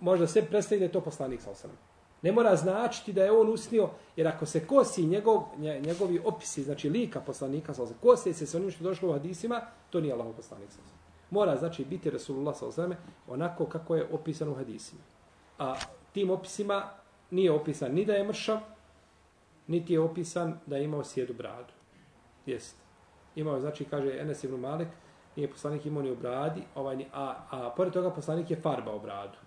[0.00, 1.74] možda se predstavi da je to poslanik, sa osreme.
[2.22, 6.62] Ne mora značiti da je on usnio, jer ako se kosi njegov, nje- njegovi opisi,
[6.62, 9.60] znači lika poslanika, sa osreme, kose se s onim što došlo u hadisima,
[9.90, 10.98] to nije Allahov poslanik, sa osreme.
[11.30, 12.96] Mora, znači, biti Resulullah, sa osreme,
[13.28, 15.00] onako kako je opisano u hadisima.
[15.58, 15.74] A
[16.12, 16.90] tim opisima
[17.30, 18.58] nije opisan ni da je mršav,
[19.66, 21.72] niti je opisan da je imao sjedu bradu.
[22.46, 22.76] Jest.
[23.36, 24.88] Imao je, znači, kaže Enes ibn Malek,
[25.36, 28.98] nije poslanik imao ni u bradi, ovaj, ni- a, a pored toga poslanik je farbao
[28.98, 29.38] bradu.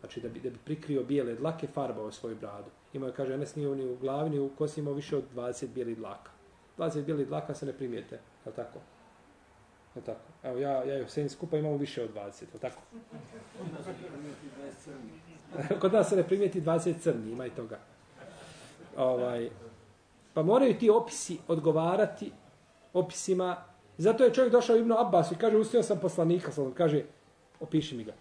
[0.00, 2.70] Znači, da bi, da bi prikrio bijele dlake, farbao svoju bradu.
[2.92, 5.66] Imao je, kaže, Enes nije ni u glavi, ni u kosi imao više od 20
[5.68, 6.30] bijelih dlaka.
[6.78, 8.78] 20 bijelih dlaka se ne primijete, je li tako?
[9.94, 10.20] Je li tako?
[10.42, 12.80] Evo, ja, ja i Hosein skupa imamo više od 20, je li tako?
[15.80, 17.78] Kod nas se ne primijeti 20 crni, ima i toga.
[18.96, 19.48] Ovaj,
[20.34, 22.32] pa moraju ti opisi odgovarati
[22.92, 23.56] opisima.
[23.98, 27.04] Zato je čovjek došao Ibnu Abbas i kaže, ustio sam poslanika, sam, kaže,
[27.60, 28.12] opiši mi ga.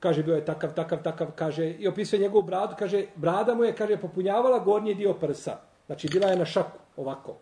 [0.00, 3.74] Kaže, bio je takav, takav, takav, kaže, i opisuje njegovu bradu, kaže, brada mu je,
[3.76, 5.58] kaže, popunjavala gornji dio prsa.
[5.86, 7.36] Znači, bila je na šaku, ovako.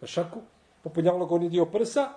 [0.00, 0.40] Na šaku,
[0.82, 2.08] popunjavala gornji dio prsa,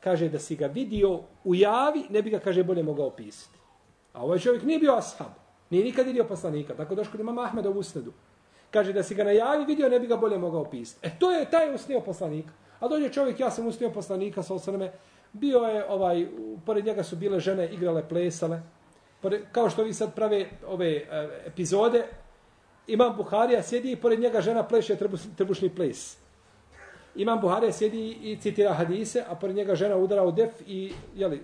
[0.00, 3.58] kaže, da si ga vidio u javi, ne bi ga, kaže, bolje mogao opisati.
[4.14, 5.32] A ovaj čovjek nije bio ashab.
[5.70, 6.74] Nije nikad vidio poslanika.
[6.74, 8.12] Tako došlo kod imama Ahmeda u usnedu.
[8.70, 11.06] Kaže da si ga na javi vidio, ne bi ga bolje mogao opisati.
[11.06, 12.52] E to je taj usnio poslanika.
[12.80, 14.92] A dođe čovjek, ja sam usnio poslanika sa osrme.
[15.32, 16.26] Bio je, ovaj,
[16.66, 18.62] pored njega su bile žene, igrale, plesale.
[19.20, 22.06] Pored, kao što vi sad prave ove e, epizode,
[22.86, 26.16] Imam Buharija sjedi i pored njega žena pleše trbuš, trbušni ples.
[27.14, 31.42] Imam Buharija sjedi i citira hadise, a pored njega žena udara u def i, jeli,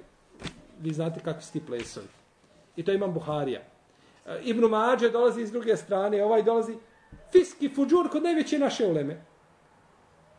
[0.81, 2.20] vi znate kakvi su ti plesovi.
[2.77, 3.61] I to imam Buharija.
[4.27, 6.77] E, Ibn Mađe dolazi iz druge strane, ovaj dolazi
[7.33, 9.25] fiski fuđur kod najveće naše uleme.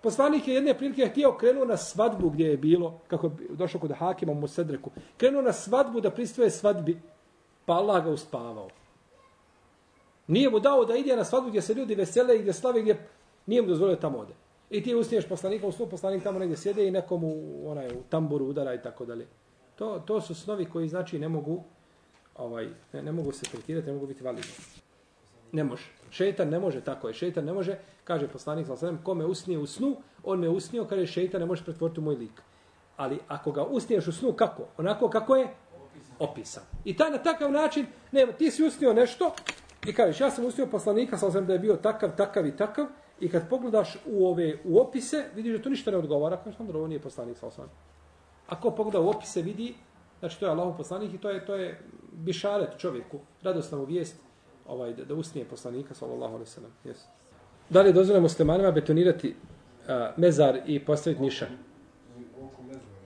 [0.01, 3.91] Poslanik je jedne prilike htio krenuo na svadbu gdje je bilo, kako je došao kod
[3.91, 7.01] Hakima mu Sedreku, krenuo na svadbu da pristoje svadbi,
[7.65, 8.69] pa Allah ga uspavao.
[10.27, 13.07] Nije mu dao da ide na svadbu gdje se ljudi vesele i gdje slave, gdje
[13.45, 14.33] nije mu dozvolio tamo ode.
[14.69, 17.33] I ti usniješ poslanika u snu, poslanik tamo negdje sjede i nekomu
[17.65, 19.27] onaj, u tamburu udara i tako dalje.
[19.75, 21.63] To, to su snovi koji znači ne mogu
[22.37, 24.51] ovaj, ne, ne mogu se tretirati, ne mogu biti validni.
[25.51, 25.83] Ne može.
[26.09, 27.13] Šeitan ne može, tako je.
[27.13, 31.05] Šeitan ne može, kaže poslanik sa sallam, kome usnije u snu, on me usnio, kaže
[31.05, 32.41] šeitan ne može pretvoriti u moj lik.
[32.97, 34.67] Ali ako ga usniješ u snu, kako?
[34.77, 35.47] Onako kako je
[36.19, 36.63] opisan.
[36.85, 39.33] I ta, na takav način, ne, ti si usnio nešto
[39.87, 42.85] i kažeš, ja sam usnio poslanika, sa sallam da je bio takav, takav i takav,
[43.19, 46.77] i kad pogledaš u ove u opise, vidiš da to ništa ne odgovara, kažeš, onda
[46.77, 47.71] ovo nije poslanik sa sallam.
[48.47, 49.75] Ako pogleda u opise, vidi,
[50.21, 51.79] znači to je Allahov poslanik i to je, to je
[52.11, 54.15] bišaret čovjeku, radosna mu vijest,
[54.67, 56.71] ovaj, da, da usnije poslanika, sallallahu alaihi sallam.
[56.85, 56.97] Yes.
[57.69, 59.35] Da li je dozvoljeno muslimanima betonirati
[59.87, 61.49] a, mezar i postaviti nišan?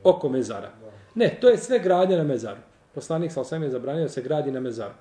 [0.03, 0.72] Oko mezara.
[1.16, 2.59] Ne, to je sve gradnja na mezaru.
[2.95, 4.93] Poslanik sa osvijem je zabranio da se gradi na mezaru.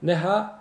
[0.00, 0.58] Neha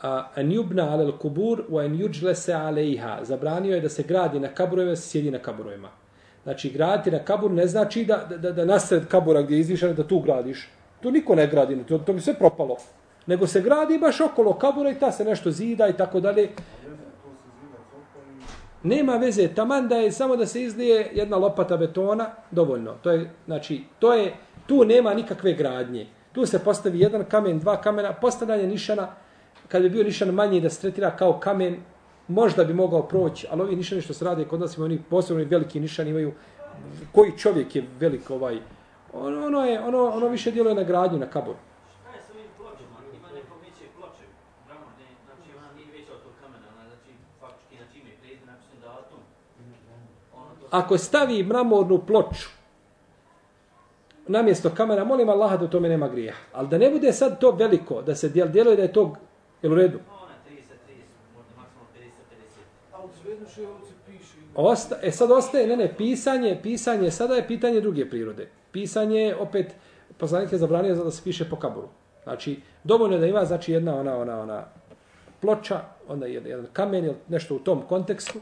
[0.00, 3.24] a, an yubna ala al-kubur wa an yujlasa alayha.
[3.24, 5.88] Zabranio je da se gradi na kaburovima, se sjedi na kaburovima.
[6.42, 10.06] Znači, graditi na kabur ne znači da, da, da nasred kabura gdje je izvišeno da
[10.06, 10.68] tu gradiš.
[11.00, 12.76] Tu niko ne gradi, to, to bi sve propalo.
[13.26, 16.48] Nego se gradi baš okolo kabura i ta se nešto zida i tako dalje.
[18.82, 22.94] Nema veze, taman da je samo da se izlije jedna lopata betona, dovoljno.
[23.02, 24.34] To je, znači, to je,
[24.66, 26.06] tu nema nikakve gradnje.
[26.32, 29.08] Tu se postavi jedan kamen, dva kamena, postavljanje nišana,
[29.68, 31.76] kad bi bio nišan manji da se tretira kao kamen,
[32.32, 35.44] možda bi mogao proći, ali ovi nišani što se rade kod nas imaju oni posebno
[35.50, 36.32] veliki nišani, imaju
[37.12, 38.58] koji čovjek je velik ovaj,
[39.12, 41.58] ono, ono, je, ono, ono više djeluje na gradnju, na kaboru.
[42.02, 42.18] Znači
[48.44, 49.18] znači na datum.
[50.34, 52.48] Ono Ako stavi mramornu ploču
[54.26, 56.34] namjesto kamena, molim Allaha da u tome nema grija.
[56.52, 59.14] Ali da ne bude sad to veliko, da se djel, djeluje da je to,
[59.62, 59.98] jel u redu?
[60.10, 60.56] ona 30, 30,
[61.36, 62.02] možda maksimalno 50, 50.
[62.92, 63.41] A u svejedno še ovdje piše.
[64.54, 68.48] Osta, e sad ostaje, ne, ne, pisanje, pisanje, sada je pitanje druge prirode.
[68.72, 69.74] Pisanje je opet,
[70.18, 71.88] poslanik je zabranio da se piše po kaburu.
[72.22, 74.64] Znači, dovoljno je da ima, znači, jedna ona, ona, ona
[75.40, 78.38] ploča, onda jedan, jedan kamen ili nešto u tom kontekstu,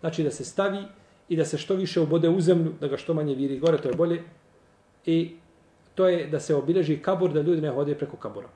[0.00, 0.84] znači da se stavi
[1.28, 3.88] i da se što više ubode u zemlju, da ga što manje viri gore, to
[3.88, 4.22] je bolje.
[5.06, 5.36] I
[5.94, 8.48] to je da se obileži kabur, da ljudi ne hode preko kabura.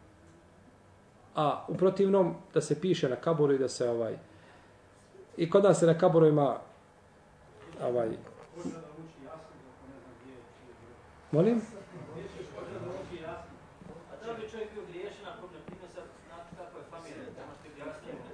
[1.34, 4.16] A u protivnom, da se piše na kaburu i da se ovaj...
[5.37, 6.57] I kod nas se na kaborovima
[7.83, 8.09] ovaj...
[11.30, 11.61] Molim?
[14.51, 14.70] Čovjek
[15.24, 15.33] na
[16.78, 17.53] je familija, tamo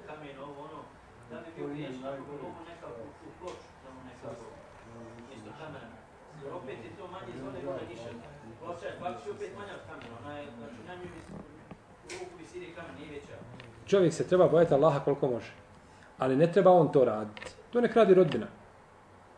[0.06, 0.80] kamen, ovo ono,
[1.30, 1.68] da u
[3.84, 3.98] tamo
[5.36, 5.48] isto
[6.54, 8.10] opet je to manje zone gore niše.
[8.60, 11.20] Ploča je faktički opet manja od kamena, ona je, znači najmanje
[12.10, 13.36] u visini kamen nije veća.
[13.86, 15.67] Čovjek se treba bojati Allaha koliko može.
[16.18, 17.42] Ali ne treba on to raditi.
[17.70, 18.46] To nek radi rodbina.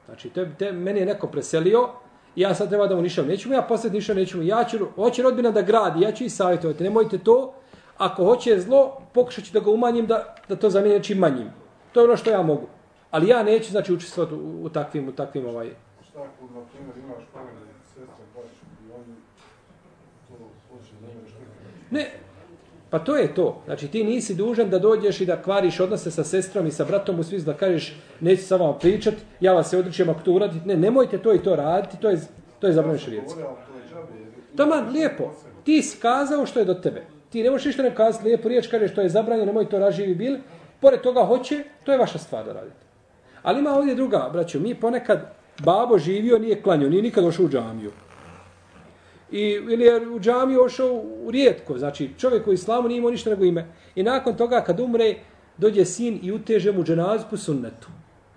[0.07, 1.89] Znači, te, te, meni je neko preselio,
[2.37, 4.64] i ja sad treba da mu ništa, neću mu ja postaviti ništa, neću mu, ja
[4.64, 7.55] ću, hoće rodbina da gradi, ja ću ih savjetovati, nemojte to,
[7.99, 11.51] ako hoće zlo, pokušat ću da ga umanjim, da, da to zamijeni nečim manjim.
[11.93, 12.66] To je ono što ja mogu.
[13.11, 15.70] Ali ja neću, znači, učestvovati u, u takvim, u takvim, ovaj,
[16.11, 18.51] Šta ako, na primjer, imaš pogled sestre, baš,
[18.87, 19.14] i oni
[20.28, 20.35] to
[20.70, 21.70] hoće, ne možeš nikada.
[21.91, 22.11] Ne,
[22.91, 23.62] pa to je to.
[23.64, 27.18] Znači ti nisi dužan da dođeš i da kvariš odnose sa sestrom i sa bratom
[27.20, 30.66] u svizu, da kažeš neću sa vama pričat, ja vas se odričem ako to uradite.
[30.66, 32.20] Ne, nemojte to i to raditi, to je,
[32.59, 33.41] to je zabranjeno širijetski.
[33.41, 33.62] Govore,
[34.57, 35.34] to je lijepo.
[35.64, 37.03] Ti si kazao što je do tebe.
[37.30, 40.14] Ti ne možeš ništa ne kazati, lijepo riječ kažeš što je zabranjeno, nemoj to raživi
[40.14, 40.36] bil.
[40.80, 42.86] Pored toga hoće, to je vaša stvar da radite.
[43.43, 45.34] Ali ima ovdje druga, braćo, mi ponekad
[45.64, 47.91] babo živio, nije klanio, nije nikad došao u džamiju.
[49.33, 53.31] I, ili je u džamiju ošao u rijetko, znači čovjek u islamu nije imao ništa
[53.31, 53.66] nego ime.
[53.95, 55.14] I nakon toga kad umre,
[55.59, 57.89] dođe sin i uteže mu dženazu po sunnetu.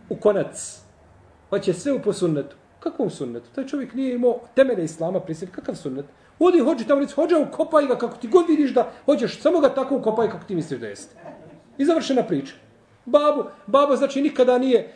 [0.10, 0.82] U konac.
[1.50, 2.56] Pa će sve u po sunnetu.
[2.80, 3.50] Kakvom sunnetu?
[3.56, 5.54] Taj čovjek nije imao temele islama prisjeti.
[5.54, 6.06] Kakav sunnet?
[6.40, 9.70] Odi, hođi tamo, reci, hođa, ukopaj ga kako ti god vidiš da hoćeš, samo ga
[9.70, 11.16] tako ukopaj kako ti misliš da jeste.
[11.78, 12.54] I završena priča.
[13.06, 14.94] Babu, babo znači nikada nije,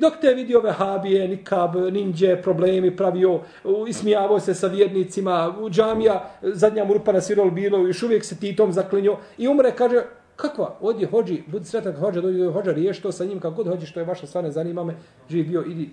[0.00, 3.40] dok te je vidio vehabije, nikab, ninđe, problemi pravio,
[3.88, 8.36] ismijavao se sa vjernicima, u džamija, zadnja mu rupa na sirol bilo, još uvijek se
[8.36, 10.02] titom zaklinio i umre, kaže,
[10.36, 13.66] kakva, odi hođi, budi sretan kad hođa, dođi hođa, riješ to sa njim, kako god
[13.66, 14.94] hođi, što je vaša stvar, ne zanima me,
[15.28, 15.90] živi bio, idi.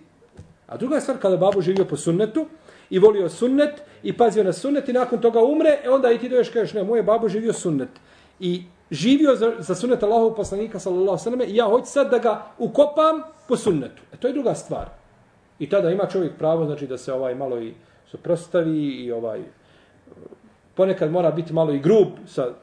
[0.68, 2.46] A druga stvar, kada babo živio po sunnetu,
[2.90, 6.30] i volio sunnet, i pazio na sunnet, i nakon toga umre, e onda i ti
[6.30, 7.90] doješ, kažeš, ne, moje babo živio sunnet.
[8.40, 12.46] I živio za, za sunnet Allahov poslanika sallallahu sallam i ja hoću sad da ga
[12.58, 14.02] ukopam po sunnetu.
[14.14, 14.90] E to je druga stvar.
[15.60, 17.74] I tada ima čovjek pravo znači da se ovaj malo i
[18.06, 19.42] suprostavi i ovaj
[20.76, 22.54] ponekad mora biti malo i grub sa,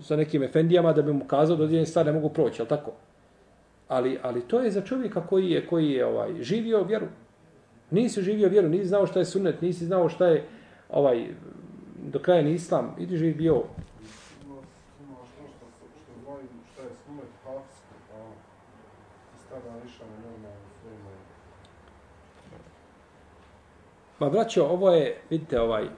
[0.00, 2.92] sa nekim efendijama da bi mu kazao da određene stvari ne mogu proći, al tako?
[3.88, 7.06] Ali, ali to je za čovjeka koji je koji je ovaj živio vjeru.
[7.90, 10.44] Nisi živio vjeru, nisi znao šta je sunnet, nisi znao šta je
[10.90, 11.26] ovaj
[12.12, 13.62] do kraja ni islam, idi živi bio
[14.44, 14.56] Ima,
[15.02, 15.66] ima što što,
[16.02, 18.34] što znaju šta je sunet hafsko, pa ono,
[19.76, 21.10] i na lišane normalno svojima.
[24.18, 25.88] Pa braćo, ovo je, vidite, ovaj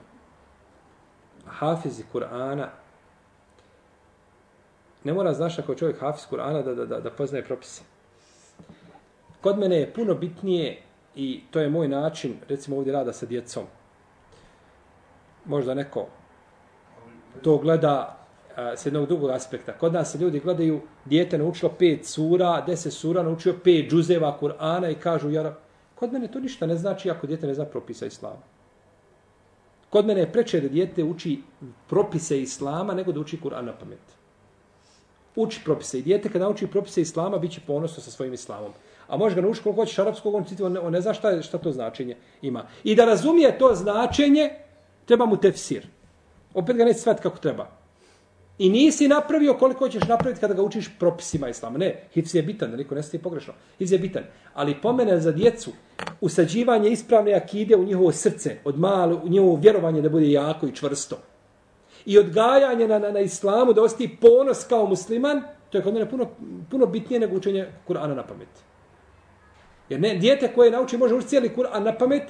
[1.45, 2.67] hafizi Kur'ana,
[5.03, 7.81] ne mora znaš ako čovjek hafiz Kur'ana da, da, da, da poznaje propise.
[9.41, 10.81] Kod mene je puno bitnije
[11.15, 13.63] i to je moj način, recimo ovdje rada sa djecom.
[15.45, 16.07] Možda neko
[17.41, 18.18] to gleda
[18.59, 19.73] a, s jednog drugog aspekta.
[19.73, 24.91] Kod nas se ljudi gledaju, dijete naučilo pet sura, deset sura, naučio pet džuzeva Kur'ana
[24.91, 25.55] i kažu, ja,
[25.95, 28.41] kod mene to ništa ne znači ako dijete ne zna propisa Islama.
[29.89, 31.41] Kod mene je preče da dijete uči
[31.87, 33.99] propise Islama nego da uči Kur'an na pamet.
[35.35, 35.99] Uči propise.
[35.99, 38.71] I dijete kada nauči propise Islama, bit će ponosno sa svojim Islamom.
[39.07, 41.29] A može ga naučiti koliko hoćeš arapskog, on, citi, on, ne, on ne zna šta,
[41.29, 42.65] je- šta to značenje ima.
[42.83, 44.49] I da razumije to značenje,
[45.05, 45.87] treba mu tefsir.
[46.53, 47.78] Opet ga neće shvatiti kako treba.
[48.59, 51.77] I nisi napravio koliko ćeš napraviti kada ga učiš propisima islama.
[51.77, 53.53] Ne, hifz je bitan, da niko ne stije pogrešno.
[53.77, 54.23] Hifz je bitan.
[54.53, 55.71] Ali pomene za djecu,
[56.21, 60.75] usađivanje ispravne akide u njihovo srce, od malo, u njihovo vjerovanje da bude jako i
[60.75, 61.17] čvrsto.
[62.05, 66.09] I odgajanje na, na, na islamu, da osti ponos kao musliman, to je kod mene
[66.09, 66.29] puno,
[66.71, 68.49] puno bitnije nego učenje Kur'ana na pamet.
[69.89, 72.23] Jer ne, dijete koje nauči može učiti cijeli Kur'an na pamet,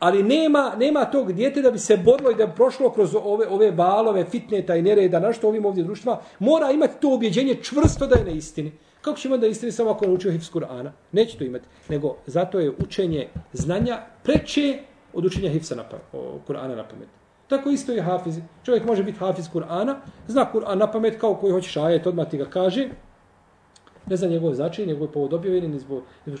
[0.00, 3.48] ali nema, nema tog dijete da bi se borilo i da bi prošlo kroz ove,
[3.48, 8.06] ove valove fitneta i nereda, na što ovim ovdje društva, mora imati to objeđenje čvrsto
[8.06, 8.72] da je na istini.
[9.00, 10.90] Kako ćemo da istini samo ako naučio hifz Kur'ana?
[11.12, 11.64] Neće to imati.
[11.88, 14.78] Nego zato je učenje znanja preče
[15.12, 15.96] od učenja hifza na pa,
[16.48, 17.08] Kur'ana na pamet.
[17.48, 18.38] Tako isto je hafiz.
[18.64, 19.94] Čovjek može biti hafiz Kur'ana,
[20.28, 22.88] zna Kur'an na pamet kao koji hoćeš ajet, odmah ti ga kaže.
[24.06, 26.02] Ne zna njegove začinje, njegove povod objavljeni, ni zbog...
[26.26, 26.36] Ali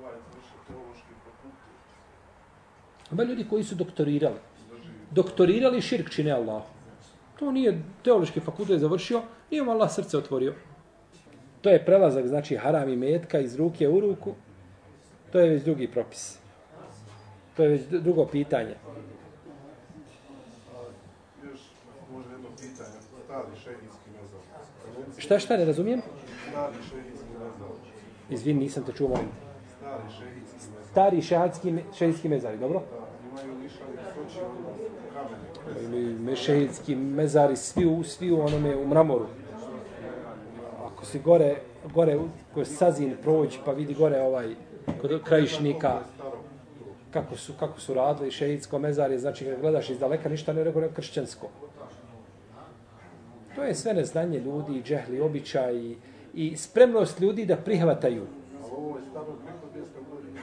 [0.00, 1.68] ovaj završio teološki fakultet.
[3.12, 4.36] Ima ljudi koji su doktorirali.
[5.10, 6.62] Doktorirali širk čine Allah.
[7.38, 10.54] To nije teološki fakultet završio, nije mu Allah srce otvorio.
[11.60, 14.34] To je prelazak, znači haram i metka iz ruke u ruku.
[15.32, 16.38] To je već drugi propis.
[17.56, 18.74] To je već drugo pitanje.
[21.44, 21.60] Još
[22.12, 22.98] može jedno pitanje.
[23.24, 24.40] Stari šehijski mezar.
[25.18, 26.02] Šta šta ne razumijem?
[26.50, 27.68] Stari šehijski mezar.
[28.30, 29.24] Izvin, nisam te čuo, molim.
[29.24, 29.47] Mezar.
[30.90, 32.82] Stari šehadski, šehadski mezari, dobro?
[33.34, 34.40] Da, imaju soči
[36.20, 39.26] mešehidski mezari, svi u, svi u onome, u mramoru.
[40.86, 41.56] Ako si gore,
[41.94, 42.18] gore,
[42.54, 44.54] kroz sazin proći, pa vidi gore ovaj,
[45.00, 46.00] kod krajišnika,
[47.10, 50.88] kako su, kako su radili šehidsko mezarje, znači kad gledaš iz daleka, ništa ne rekao,
[50.96, 51.48] kršćansko.
[53.54, 55.96] To je sve neznanje ljudi, džehli, običaj i,
[56.34, 58.26] i spremnost ljudi da prihvataju.
[58.78, 60.40] Ovo je staro preko 200 godina.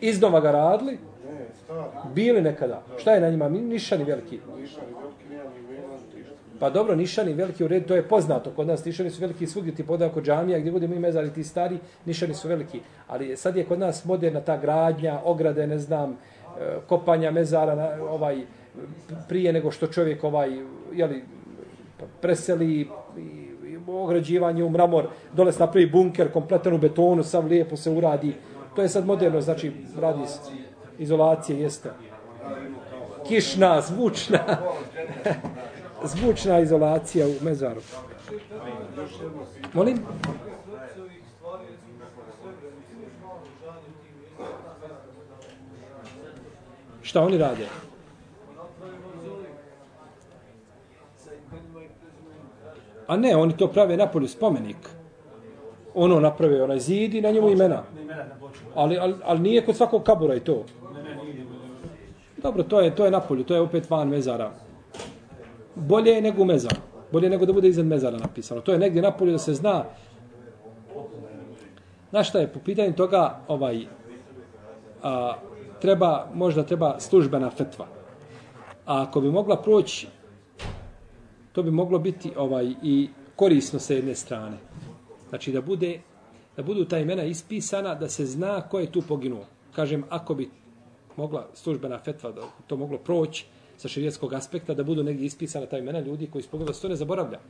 [0.00, 2.14] Iznova ga radili, Ne, stari.
[2.14, 2.82] bili nekada.
[2.98, 3.48] Šta je na njima?
[3.48, 4.40] Nišani veliki.
[4.56, 5.82] Lišani veliki nema ni vena.
[6.60, 9.74] Pa dobro, nišani veliki u redu, to je poznato kod nas, nišani su veliki svugdje
[9.74, 12.80] ti podao kod džamija, gdje budemo i mezari ti stari, nišani su veliki.
[13.08, 16.16] Ali sad je kod nas moderna ta gradnja, ograde, ne znam, e,
[16.86, 18.44] kopanja mezara, na, ovaj,
[19.28, 20.50] prije nego što čovjek ovaj,
[20.92, 21.22] jeli,
[22.20, 22.88] preseli
[23.96, 28.34] ograđivanje u mramor, dole se napravi bunker kompletan u betonu, sav lijepo se uradi.
[28.76, 30.38] To je sad moderno, znači radi se
[30.98, 31.90] izolacije, jeste.
[33.28, 34.38] Kišna, zvučna,
[36.14, 37.80] zvučna izolacija u mezaru.
[39.72, 39.98] Molim?
[47.02, 47.66] Šta oni rade?
[53.12, 54.88] A ne, oni to prave napolju spomenik.
[55.94, 57.82] Ono naprave onaj zid i na njemu imena.
[58.74, 60.64] Ali, ali, ali nije kod svakog kabura i to.
[62.42, 64.50] Dobro, to je to je napolju, to je opet van mezara.
[65.74, 66.80] Bolje je nego u mezaru.
[67.12, 68.60] Bolje je nego da bude iznad mezara napisano.
[68.60, 69.84] To je negdje napolju da se zna.
[72.10, 73.86] Znaš šta je, po pitanju toga, ovaj,
[75.02, 75.34] a,
[75.80, 77.86] treba, možda treba službena fetva.
[78.86, 80.08] A ako bi mogla proći,
[81.52, 84.56] to bi moglo biti ovaj i korisno sa jedne strane.
[85.28, 86.00] Znači da bude
[86.56, 89.44] da budu ta imena ispisana, da se zna ko je tu poginuo.
[89.74, 90.50] Kažem, ako bi
[91.16, 93.44] mogla službena fetva da to moglo proći
[93.76, 96.88] sa širijetskog aspekta, da budu negdje ispisana ta imena ljudi koji spogledaju, da se to
[96.88, 97.40] ne zaboravlja.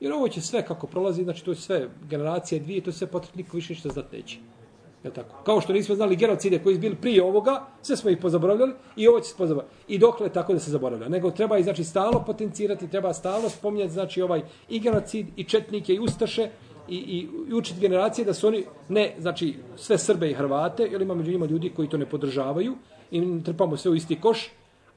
[0.00, 3.06] Jer ovo će sve kako prolazi, znači to je sve generacije dvije, to će sve
[3.06, 4.38] potrebno, niko više ništa znat neće.
[5.06, 5.42] Je tako?
[5.44, 9.08] Kao što nismo znali genocide koji su bili prije ovoga, sve smo ih pozaboravljali i
[9.08, 9.76] ovo će se pozaboravljati.
[9.88, 11.08] I dokle tako da se zaboravlja.
[11.08, 15.94] Nego treba i znači stalno potencirati, treba stalno spominjati znači ovaj i genocid i četnike
[15.94, 16.50] i ustaše
[16.88, 21.02] i, i, i učiti generacije da su oni ne znači sve Srbe i Hrvate, jer
[21.02, 22.74] ima među njima ljudi koji to ne podržavaju
[23.10, 24.50] i trpamo sve u isti koš,